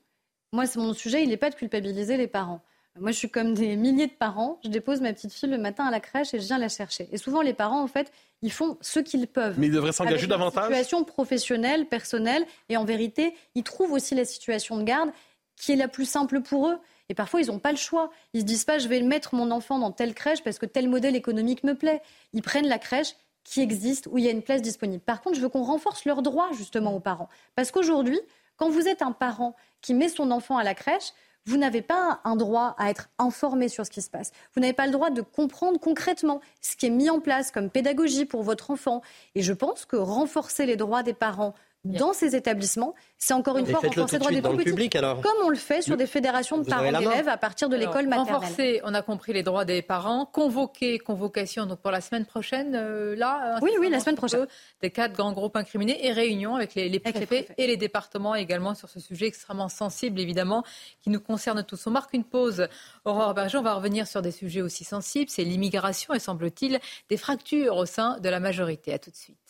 [0.53, 2.61] Moi, c'est mon sujet, il n'est pas de culpabiliser les parents.
[2.99, 4.59] Moi, je suis comme des milliers de parents.
[4.63, 7.09] Je dépose ma petite fille le matin à la crèche et je viens la chercher.
[7.11, 8.11] Et souvent, les parents, en fait,
[8.43, 9.55] ils font ce qu'ils peuvent.
[9.57, 10.65] Mais ils devraient s'engager davantage.
[10.65, 15.09] Situation professionnelle, personnelle, et en vérité, ils trouvent aussi la situation de garde
[15.55, 16.77] qui est la plus simple pour eux.
[17.09, 18.11] Et parfois, ils n'ont pas le choix.
[18.33, 20.87] Ils se disent pas, je vais mettre mon enfant dans telle crèche parce que tel
[20.87, 22.03] modèle économique me plaît.
[22.31, 25.01] Ils prennent la crèche qui existe où il y a une place disponible.
[25.01, 28.19] Par contre, je veux qu'on renforce leurs droits justement aux parents, parce qu'aujourd'hui,
[28.55, 31.13] quand vous êtes un parent qui met son enfant à la crèche,
[31.45, 34.31] vous n'avez pas un droit à être informé sur ce qui se passe.
[34.55, 37.69] Vous n'avez pas le droit de comprendre concrètement ce qui est mis en place comme
[37.69, 39.01] pédagogie pour votre enfant.
[39.35, 43.65] Et je pense que renforcer les droits des parents dans ces établissements, c'est encore une
[43.65, 46.91] fois renforcer les droits des petits, comme on le fait sur des fédérations de parents
[46.99, 48.35] d'élèves à partir de l'école maternelle.
[48.35, 52.73] Renforcer, on a compris les droits des parents, convoquer, convocation donc pour la semaine prochaine,
[52.75, 54.47] euh, là Oui, oui, la semaine prochaine.
[54.81, 58.89] Des quatre grands groupes incriminés et réunion avec les, préfets, et les départements également sur
[58.89, 60.63] ce sujet extrêmement sensible, évidemment,
[61.01, 61.85] qui nous concerne tous.
[61.87, 62.67] On marque une pause.
[63.03, 67.17] Aurore Berger, on va revenir sur des sujets aussi sensibles, c'est l'immigration et semble-t-il des
[67.17, 68.93] fractures au sein de la majorité.
[68.93, 69.42] À tout de suite.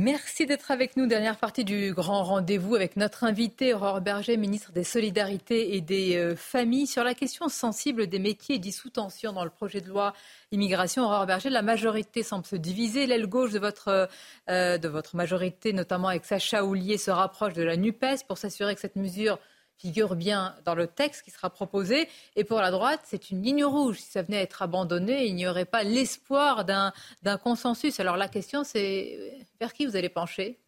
[0.00, 1.08] Merci d'être avec nous.
[1.08, 6.14] Dernière partie du grand rendez-vous avec notre invité Aurore Berger, ministre des Solidarités et des
[6.14, 9.88] euh, Familles, sur la question sensible des métiers dits sous tension dans le projet de
[9.88, 10.12] loi
[10.52, 11.02] immigration.
[11.02, 13.08] Aurore Berger, la majorité semble se diviser.
[13.08, 14.08] L'aile gauche de votre,
[14.48, 18.76] euh, de votre majorité, notamment avec Sacha Houlier, se rapproche de la NUPES pour s'assurer
[18.76, 19.40] que cette mesure
[19.78, 22.08] figure bien dans le texte qui sera proposé.
[22.36, 23.98] Et pour la droite, c'est une ligne rouge.
[23.98, 26.92] Si ça venait à être abandonné, il n'y aurait pas l'espoir d'un
[27.42, 27.98] consensus.
[28.00, 30.58] Alors la question, c'est vers qui vous allez pencher?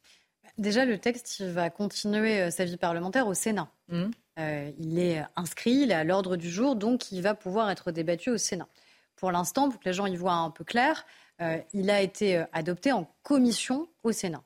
[0.58, 3.70] Déjà, le texte il va continuer euh, sa vie parlementaire au Sénat.
[3.88, 4.04] Mmh.
[4.38, 7.92] Euh, il est inscrit, il est à l'ordre du jour, donc il va pouvoir être
[7.92, 8.68] débattu au Sénat.
[9.16, 11.06] Pour l'instant, pour que les gens y voient un peu clair,
[11.40, 14.42] euh, il a été adopté en commission au Sénat.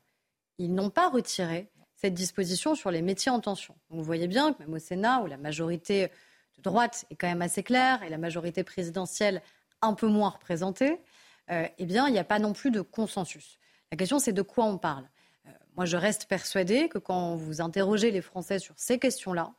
[0.58, 1.68] Ils n'ont pas retiré
[2.04, 3.74] cette disposition sur les métiers en tension.
[3.88, 6.10] vous voyez bien que même au Sénat, où la majorité
[6.58, 9.40] de droite est quand même assez claire et la majorité présidentielle
[9.80, 11.00] un peu moins représentée,
[11.48, 13.58] eh bien, il n'y a pas non plus de consensus.
[13.90, 15.08] La question, c'est de quoi on parle.
[15.76, 19.54] Moi, je reste persuadée que quand vous interrogez les Français sur ces questions-là,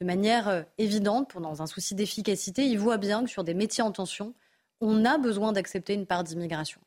[0.00, 3.52] de manière euh, évidente, pour, dans un souci d'efficacité, ils voient bien que sur des
[3.52, 4.32] métiers en tension,
[4.80, 6.80] on a besoin d'accepter une part d'immigration.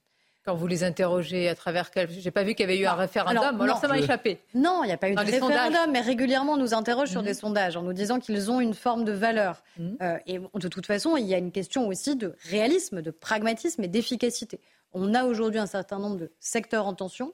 [0.45, 2.09] Quand vous les interrogez à travers quel...
[2.09, 4.39] J'ai pas vu qu'il y avait eu un référendum, alors, ça m'a échappé.
[4.53, 7.27] Non, il n'y a pas eu de référendum, mais régulièrement on nous interroge sur mhm.
[7.27, 9.63] des sondages en nous disant qu'ils ont une forme de valeur.
[9.77, 9.97] Mhm.
[10.01, 13.83] Euh, et de toute façon, il y a une question aussi de réalisme, de pragmatisme
[13.83, 14.59] et d'efficacité.
[14.91, 17.33] On a aujourd'hui un certain nombre de secteurs en tension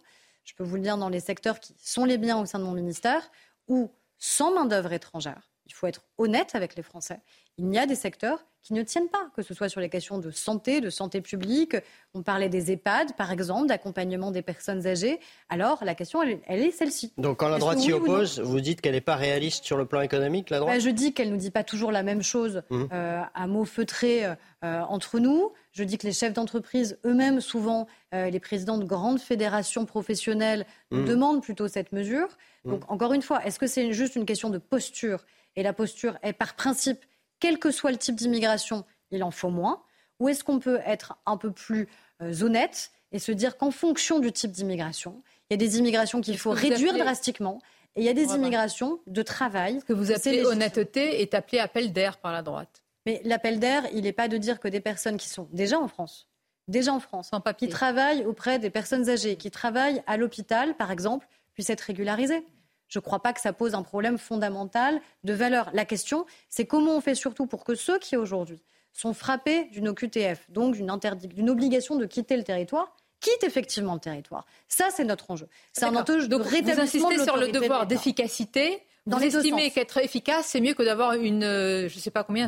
[0.50, 2.64] je peux vous le dire, dans les secteurs qui sont les biens au sein de
[2.64, 3.30] mon ministère,
[3.68, 5.50] ou sans main-d'œuvre étrangère.
[5.68, 7.22] Il faut être honnête avec les Français.
[7.58, 10.18] Il y a des secteurs qui ne tiennent pas, que ce soit sur les questions
[10.18, 11.76] de santé, de santé publique.
[12.14, 15.20] On parlait des EHPAD, par exemple, d'accompagnement des personnes âgées.
[15.48, 17.14] Alors, la question, elle, est celle-ci.
[17.18, 20.02] Donc, quand la droite s'y oppose, vous dites qu'elle n'est pas réaliste sur le plan
[20.02, 22.62] économique, la droite bah, Je dis qu'elle ne nous dit pas toujours la même chose
[22.70, 22.84] mmh.
[22.92, 25.54] euh, à mots feutrés euh, entre nous.
[25.72, 30.66] Je dis que les chefs d'entreprise eux-mêmes, souvent euh, les présidents de grandes fédérations professionnelles,
[30.92, 31.06] mmh.
[31.06, 32.28] demandent plutôt cette mesure.
[32.66, 32.72] Mmh.
[32.72, 35.24] Donc, encore une fois, est-ce que c'est juste une question de posture?
[35.56, 37.00] Et la posture est par principe
[37.40, 39.84] quel que soit le type d'immigration, il en faut moins
[40.20, 41.88] Ou est-ce qu'on peut être un peu plus
[42.22, 46.22] euh, honnête et se dire qu'en fonction du type d'immigration, il y a des immigrations
[46.22, 47.62] qu'il faut réduire drastiquement
[47.96, 49.80] et il y a des immigrations de travail.
[49.80, 52.84] Ce que vous appelez honnêteté est appelé appel d'air par la droite.
[53.06, 55.88] Mais l'appel d'air, il n'est pas de dire que des personnes qui sont déjà en
[55.88, 56.28] France,
[56.68, 61.28] déjà en France, qui travaillent auprès des personnes âgées, qui travaillent à l'hôpital, par exemple,
[61.54, 62.46] puissent être régularisées
[62.90, 65.70] je ne crois pas que ça pose un problème fondamental de valeur.
[65.74, 68.62] La question, c'est comment on fait surtout pour que ceux qui aujourd'hui
[68.92, 74.46] sont frappés d'une OQTF, donc d'une obligation de quitter le territoire, quittent effectivement le territoire.
[74.68, 75.48] Ça, c'est notre enjeu.
[75.72, 80.48] C'est un enjeu de rétablissement Vous insistez sur le devoir d'efficacité vous estimez qu'être efficace,
[80.48, 82.48] c'est mieux que d'avoir une, euh, je ne sais pas combien,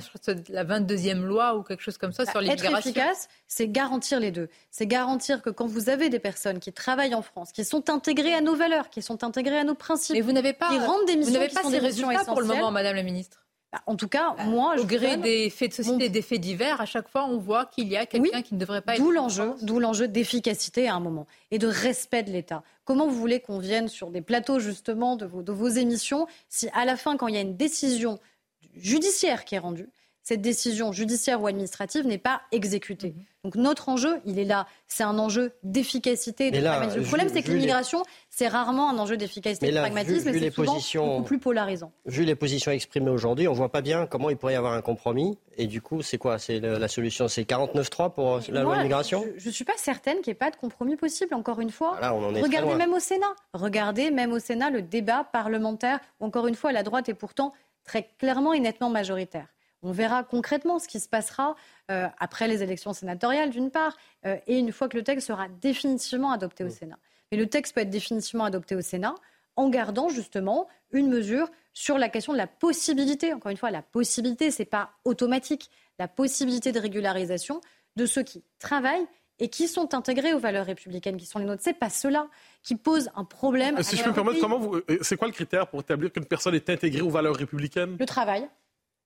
[0.49, 2.77] la 22e loi ou quelque chose comme ça bah, sur l'immigration.
[2.77, 4.49] Être efficace, c'est garantir les deux.
[4.69, 8.33] C'est garantir que quand vous avez des personnes qui travaillent en France, qui sont intégrées
[8.33, 11.05] à nos valeurs, qui sont intégrées à nos principes, Mais vous n'avez pas, qui rendent
[11.05, 13.41] des missions vous n'avez pas ces résultats pour le moment, Madame la Ministre
[13.71, 16.85] bah, en tout cas, moi, au gré des faits de société, des faits divers, à
[16.85, 19.01] chaque fois, on voit qu'il y a quelqu'un qui ne devrait pas être.
[19.01, 22.63] D'où l'enjeu, d'où l'enjeu d'efficacité à un moment et de respect de l'État.
[22.83, 26.67] Comment vous voulez qu'on vienne sur des plateaux justement de vos, de vos émissions si
[26.73, 28.19] à la fin, quand il y a une décision
[28.75, 29.87] judiciaire qui est rendue,
[30.23, 33.13] cette décision judiciaire ou administrative n'est pas exécutée.
[33.15, 33.25] Mhm.
[33.43, 34.67] Donc notre enjeu, il est là.
[34.87, 36.51] C'est un enjeu d'efficacité.
[36.51, 40.51] Le problème, c'est que l'immigration, c'est rarement un enjeu d'efficacité et de pragmatisme, mais c'est
[40.51, 41.91] souvent beaucoup plus polarisant.
[42.05, 44.73] Vu les positions exprimées aujourd'hui, on ne voit pas bien comment il pourrait y avoir
[44.73, 45.39] un compromis.
[45.57, 46.37] Et du coup, c'est quoi?
[46.37, 49.25] C'est la solution C'est 49-3 pour la loi immigration?
[49.37, 51.97] Je ne suis pas certaine qu'il n'y ait pas de compromis possible, encore une fois.
[51.99, 53.33] Regardez même au Sénat.
[53.53, 57.53] Regardez même au Sénat le débat parlementaire, où encore une fois, la droite est pourtant
[57.83, 59.47] très clairement et nettement majoritaire.
[59.83, 61.55] On verra concrètement ce qui se passera
[61.89, 65.47] euh, après les élections sénatoriales, d'une part, euh, et une fois que le texte sera
[65.61, 66.99] définitivement adopté au Sénat.
[67.31, 69.15] Mais le texte peut être définitivement adopté au Sénat
[69.55, 73.81] en gardant justement une mesure sur la question de la possibilité, encore une fois, la
[73.81, 75.69] possibilité, ce n'est pas automatique,
[75.99, 77.61] la possibilité de régularisation
[77.95, 79.07] de ceux qui travaillent
[79.39, 81.63] et qui sont intégrés aux valeurs républicaines qui sont les nôtres.
[81.63, 82.27] Ce n'est pas cela
[82.61, 83.77] qui pose un problème.
[83.77, 84.61] Euh, si je peux me permettre, comment
[85.01, 87.97] c'est quoi le critère pour établir qu'une personne est intégrée aux valeurs républicaines?
[87.99, 88.47] Le travail.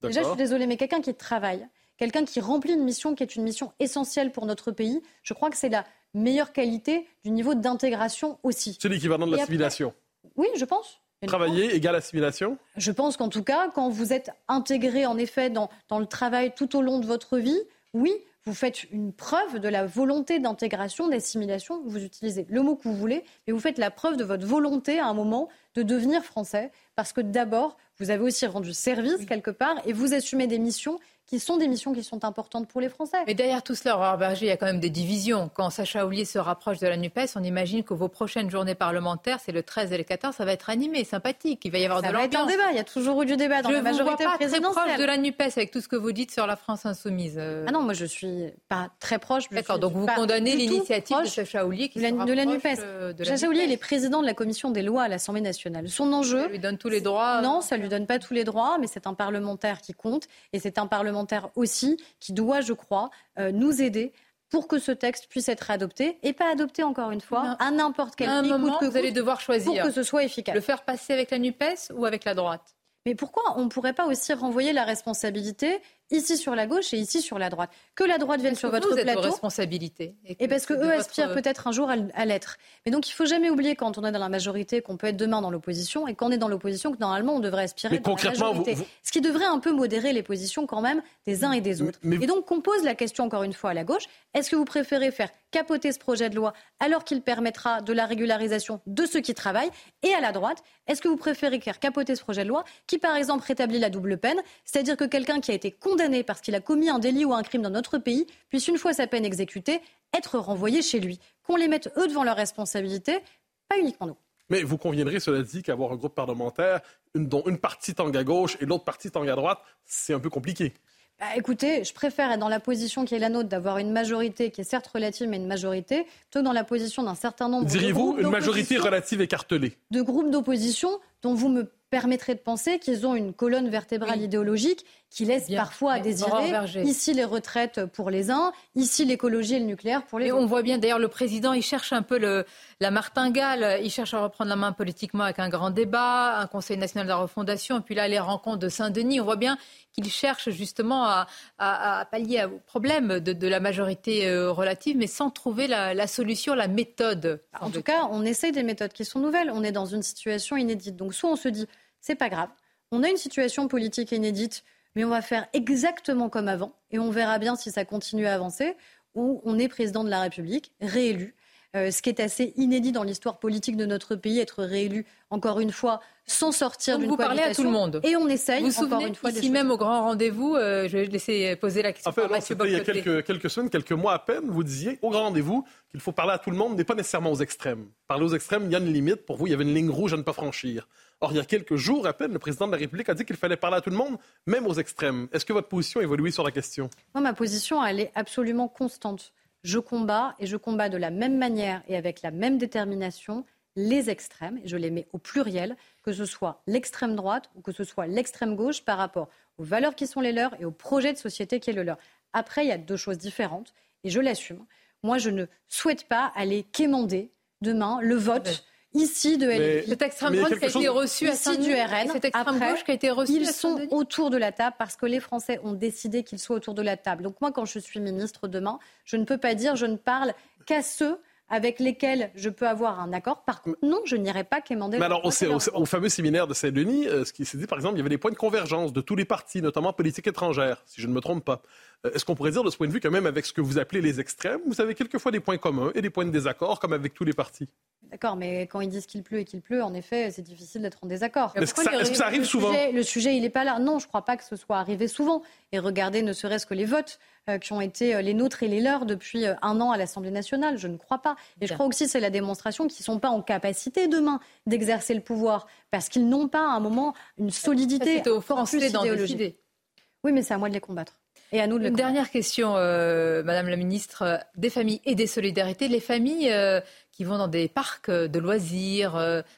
[0.07, 3.35] Déjà, je suis désolée, mais quelqu'un qui travaille, quelqu'un qui remplit une mission qui est
[3.35, 7.55] une mission essentielle pour notre pays, je crois que c'est la meilleure qualité du niveau
[7.55, 8.77] d'intégration aussi.
[8.81, 9.93] C'est l'équivalent de l'assimilation
[10.35, 11.01] Oui, je pense.
[11.27, 15.69] Travailler égale assimilation Je pense qu'en tout cas, quand vous êtes intégré en effet dans,
[15.87, 17.59] dans le travail tout au long de votre vie,
[17.93, 18.13] oui,
[18.45, 21.81] vous faites une preuve de la volonté d'intégration, d'assimilation.
[21.83, 24.99] Vous utilisez le mot que vous voulez, mais vous faites la preuve de votre volonté
[24.99, 29.49] à un moment de devenir français, parce que d'abord, vous avez aussi rendu service quelque
[29.51, 32.89] part et vous assumez des missions qui sont des missions qui sont importantes pour les
[32.89, 33.17] Français.
[33.25, 35.49] Mais derrière tout cela, Aurore Berger, il y a quand même des divisions.
[35.53, 39.39] Quand Sacha Oulier se rapproche de la NUPES, on imagine que vos prochaines journées parlementaires,
[39.43, 41.61] c'est le 13 et le 14, ça va être animé, sympathique.
[41.65, 42.43] Il va y avoir ça de l'ambiance.
[42.43, 42.71] Un débat.
[42.71, 44.61] Il y a toujours eu du débat dans je la majorité vous vois pas Très
[44.61, 47.39] proche de la NUPES avec tout ce que vous dites sur la France insoumise.
[47.39, 49.49] Ah non, moi je suis pas très proche.
[49.49, 53.23] D'accord, donc vous condamnez l'initiative de Sacha Oulier qui de la, de la NUPES.
[53.23, 55.89] Sacha Oulier, il est président de la commission des lois à l'Assemblée nationale.
[55.89, 56.41] Son enjeu.
[56.41, 57.41] Ça lui donne tous les droits.
[57.41, 60.59] Non, ça lui donne pas tous les droits, mais c'est un parlementaire qui compte et
[60.59, 61.14] c'est un parlementaire
[61.55, 63.09] aussi qui doit, je crois,
[63.39, 64.13] euh, nous aider
[64.49, 68.15] pour que ce texte puisse être adopté et pas adopté encore une fois à n'importe
[68.15, 68.29] quel.
[68.29, 70.55] À un moment, vous allez devoir choisir pour que ce soit efficace.
[70.55, 72.75] Le faire passer avec la Nupes ou avec la droite?
[73.05, 75.79] Mais pourquoi on ne pourrait pas aussi renvoyer la responsabilité
[76.11, 77.69] ici sur la gauche et ici sur la droite.
[77.95, 79.19] Que la droite vienne sur votre vous plateau.
[79.19, 80.15] Êtes responsabilité.
[80.39, 82.57] Et, parce que eux aspirent peut-être un jour à, l'être.
[82.85, 85.17] Mais donc il faut jamais oublier quand on est dans la majorité qu'on peut être
[85.17, 88.09] demain dans l'opposition et quand on est dans l'opposition que normalement on devrait aspirer à
[88.09, 88.77] la majorité.
[89.03, 91.99] Ce qui devrait un peu modérer les positions quand même des uns et des autres.
[92.03, 94.65] Et donc qu'on pose la question encore une fois à la gauche est-ce que vous
[94.65, 99.21] préférez faire capoter ce projet de loi alors qu'il permettra de la régularisation de ceux
[99.21, 99.71] qui travaillent
[100.03, 102.97] Et à la droite, est-ce que vous préférez faire capoter ce projet de loi qui
[102.97, 105.94] par exemple rétablit la double peine, c'est-à-dire que quelqu'un qui a été condamné
[106.25, 108.93] parce qu'il a commis un délit ou un crime dans notre pays puisse, une fois
[108.93, 109.81] sa peine exécutée,
[110.15, 111.19] être renvoyé chez lui.
[111.43, 113.19] Qu'on les mette eux devant leurs responsabilités,
[113.67, 114.17] pas uniquement nous.
[114.49, 116.81] Mais vous conviendrez, cela dit, qu'avoir un groupe parlementaire
[117.15, 120.29] dont une partie tangue à gauche et l'autre partie tangue à droite, c'est un peu
[120.29, 120.73] compliqué.
[121.19, 124.51] Bah, écoutez, je préfère être dans la position qui est la nôtre d'avoir une majorité
[124.51, 127.65] qui est certes relative, mais une majorité, plutôt que dans la position d'un certain nombre
[127.65, 129.77] Diriez-vous une majorité relative écartelée?
[129.91, 134.85] De groupes d'opposition dont vous me permettrait de penser qu'ils ont une colonne vertébrale idéologique
[135.15, 136.51] qui laisse parfois à désirer.
[136.83, 140.43] Ici les retraites pour les uns, ici l'écologie et le nucléaire pour les et autres.
[140.43, 142.45] On voit bien d'ailleurs le président, il cherche un peu le,
[142.81, 146.77] la martingale, il cherche à reprendre la main politiquement avec un grand débat, un Conseil
[146.77, 149.21] national de la refondation, et puis là les rencontres de Saint-Denis.
[149.21, 149.57] On voit bien
[149.93, 151.27] qu'il cherche justement à,
[151.59, 156.07] à, pallier au problème de, de la majorité euh, relative, mais sans trouver la, la
[156.07, 157.41] solution, la méthode.
[157.61, 159.49] En tout cas, on essaye des méthodes qui sont nouvelles.
[159.49, 160.97] On est dans une situation inédite.
[160.97, 161.67] Donc soit on se dit
[162.01, 162.49] c'est pas grave.
[162.91, 164.63] On a une situation politique inédite,
[164.95, 168.33] mais on va faire exactement comme avant et on verra bien si ça continue à
[168.33, 168.75] avancer.
[169.13, 171.35] Ou on est président de la République, réélu.
[171.75, 175.59] Euh, ce qui est assez inédit dans l'histoire politique de notre pays, être réélu encore
[175.59, 177.27] une fois sans sortir d'une coalition.
[177.27, 177.99] Vous parlez à tout le monde.
[178.03, 179.31] Et on essaye vous encore une fois.
[179.31, 182.09] Ici même au grand rendez-vous, euh, je vais laisser poser la question.
[182.09, 185.09] En fait, il y a quelques, quelques, semaines, quelques mois à peine, vous disiez au
[185.09, 187.87] grand rendez-vous qu'il faut parler à tout le monde, mais pas nécessairement aux extrêmes.
[188.07, 189.25] Parler aux extrêmes, il y a une limite.
[189.25, 190.87] Pour vous, il y avait une ligne rouge à ne pas franchir.
[191.21, 193.23] Or, il y a quelques jours à peine, le président de la République a dit
[193.23, 195.27] qu'il fallait parler à tout le monde, même aux extrêmes.
[195.31, 196.89] Est-ce que votre position a évolué sur la question?
[197.13, 199.33] Moi, ma position, elle est absolument constante.
[199.63, 203.45] Je combats et je combats de la même manière et avec la même détermination
[203.77, 207.71] les extrêmes, et je les mets au pluriel, que ce soit l'extrême droite ou que
[207.71, 211.11] ce soit l'extrême gauche par rapport aux valeurs qui sont les leurs et au projet
[211.11, 211.97] de société qui est le leur.
[212.33, 214.65] Après, il y a deux choses différentes, et je l'assume.
[215.03, 218.65] Moi, je ne souhaite pas aller quémander demain le vote
[218.95, 219.89] ici de LFI.
[219.89, 222.09] Cette extrême droite qui a été reçue à saint du RN.
[222.11, 225.05] Cette extrême gauche qui a été reçue Ils sont autour de la table parce que
[225.05, 227.23] les Français ont décidé qu'ils soient autour de la table.
[227.23, 230.33] Donc moi, quand je suis ministre demain, je ne peux pas dire je ne parle
[230.65, 233.43] qu'à ceux avec lesquels je peux avoir un accord.
[233.43, 234.97] Par contre, non, je n'irai pas quémander.
[234.97, 237.97] Mais alors, au, fameux séminaire de Saint-Denis, euh, ce qui s'est dit, par exemple, il
[237.99, 241.07] y avait des points de convergence de tous les partis, notamment politique étrangère, si je
[241.07, 241.61] ne me trompe pas.
[242.05, 243.61] Euh, est-ce qu'on pourrait dire de ce point de vue que même avec ce que
[243.61, 246.79] vous appelez les extrêmes, vous avez quelquefois des points communs et des points de désaccord,
[246.79, 247.67] comme avec tous les partis?
[248.11, 250.99] D'accord, mais quand ils disent qu'il pleut et qu'il pleut, en effet, c'est difficile d'être
[251.03, 251.53] en désaccord.
[251.55, 251.83] Est-ce que,
[252.15, 252.71] ça, arrive souvent?
[252.93, 253.79] Le sujet, il n'est pas là?
[253.79, 255.41] Non, je ne crois pas que ce soit arrivé souvent.
[255.71, 258.67] Et regardez ne serait-ce que les votes euh, qui ont été euh, les nôtres et
[258.67, 260.77] les leurs depuis un an à l'Assemblée nationale.
[260.77, 261.35] Je ne crois pas.
[261.61, 264.39] Et je crois aussi que c'est la démonstration qu'ils ne sont pas en capacité demain
[264.67, 268.17] d'exercer le pouvoir parce qu'ils n'ont pas à un moment une solidité.
[268.17, 271.17] C'était offensé dans Oui, mais c'est à moi de les combattre.
[271.51, 275.27] Et à nous Une dernière question, euh, Madame la Ministre, euh, des familles et des
[275.27, 275.87] solidarités.
[275.87, 276.81] Les familles euh,
[277.11, 279.15] qui vont dans des parcs de loisirs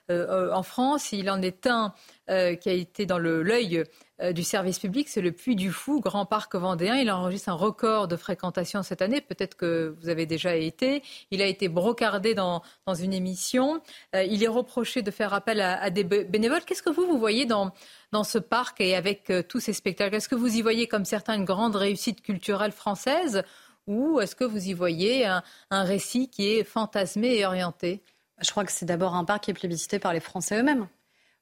[0.09, 1.93] en France, il en est un
[2.27, 3.83] qui a été dans l'œil
[4.31, 6.95] du service public, c'est le Puy du Fou, grand parc vendéen.
[6.95, 9.21] Il enregistre un record de fréquentation cette année.
[9.21, 11.03] Peut-être que vous avez déjà été.
[11.29, 13.79] Il a été brocardé dans, dans une émission.
[14.15, 16.63] Euh, il est reproché de faire appel à, des bénévoles.
[16.65, 17.71] Qu'est-ce que vous, vous voyez dans,
[18.11, 21.05] dans ce parc et avec euh, tous ces spectacles Est-ce que vous y voyez comme
[21.05, 23.43] certains une grande réussite culturelle française
[23.85, 28.03] ou est-ce que vous y voyez un, un récit qui est fantasmé et orienté?
[28.41, 30.87] Je crois que c'est d'abord un parc qui est plébiscité par les Français eux-mêmes.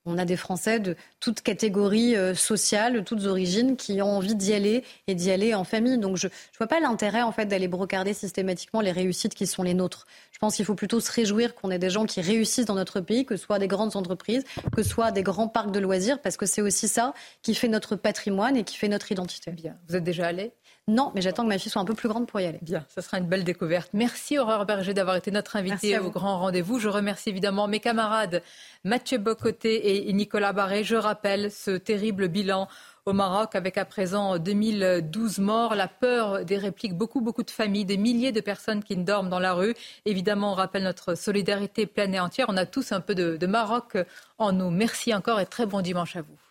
[0.06, 4.36] On a des Français de toutes catégories euh, sociales, de toutes origines, qui ont envie
[4.36, 5.98] d'y aller et d'y aller en famille.
[5.98, 9.64] Donc je ne vois pas l'intérêt en fait d'aller brocarder systématiquement les réussites qui sont
[9.64, 10.06] les nôtres.
[10.32, 13.00] Je pense qu'il faut plutôt se réjouir qu'on ait des gens qui réussissent dans notre
[13.00, 14.44] pays, que ce soit des grandes entreprises,
[14.76, 17.68] que ce soit des grands parcs de loisirs, parce que c'est aussi ça qui fait
[17.68, 19.52] notre patrimoine et qui fait notre identité.
[19.52, 19.76] Bien.
[19.88, 20.52] Vous êtes déjà allé?
[20.88, 22.60] Non, mais j'attends que ma fille soit un peu plus grande pour y aller.
[22.62, 23.90] Bien, ça sera une belle découverte.
[23.94, 26.78] Merci Aurore Berger d'avoir été notre invitée au grand rendez-vous.
[26.78, 28.44] Je remercie évidemment mes camarades
[28.84, 30.84] Mathieu Bocoté et Nicolas Barré.
[30.84, 32.68] Je rappelle ce terrible bilan
[33.06, 37.86] au Maroc avec à présent 2012 morts, la peur des répliques, beaucoup, beaucoup de familles,
[37.86, 39.74] des milliers de personnes qui dorment dans la rue.
[40.06, 42.46] Évidemment, on rappelle notre solidarité pleine et entière.
[42.50, 43.98] On a tous un peu de, de Maroc
[44.38, 44.70] en nous.
[44.70, 46.45] Merci encore et très bon dimanche à vous.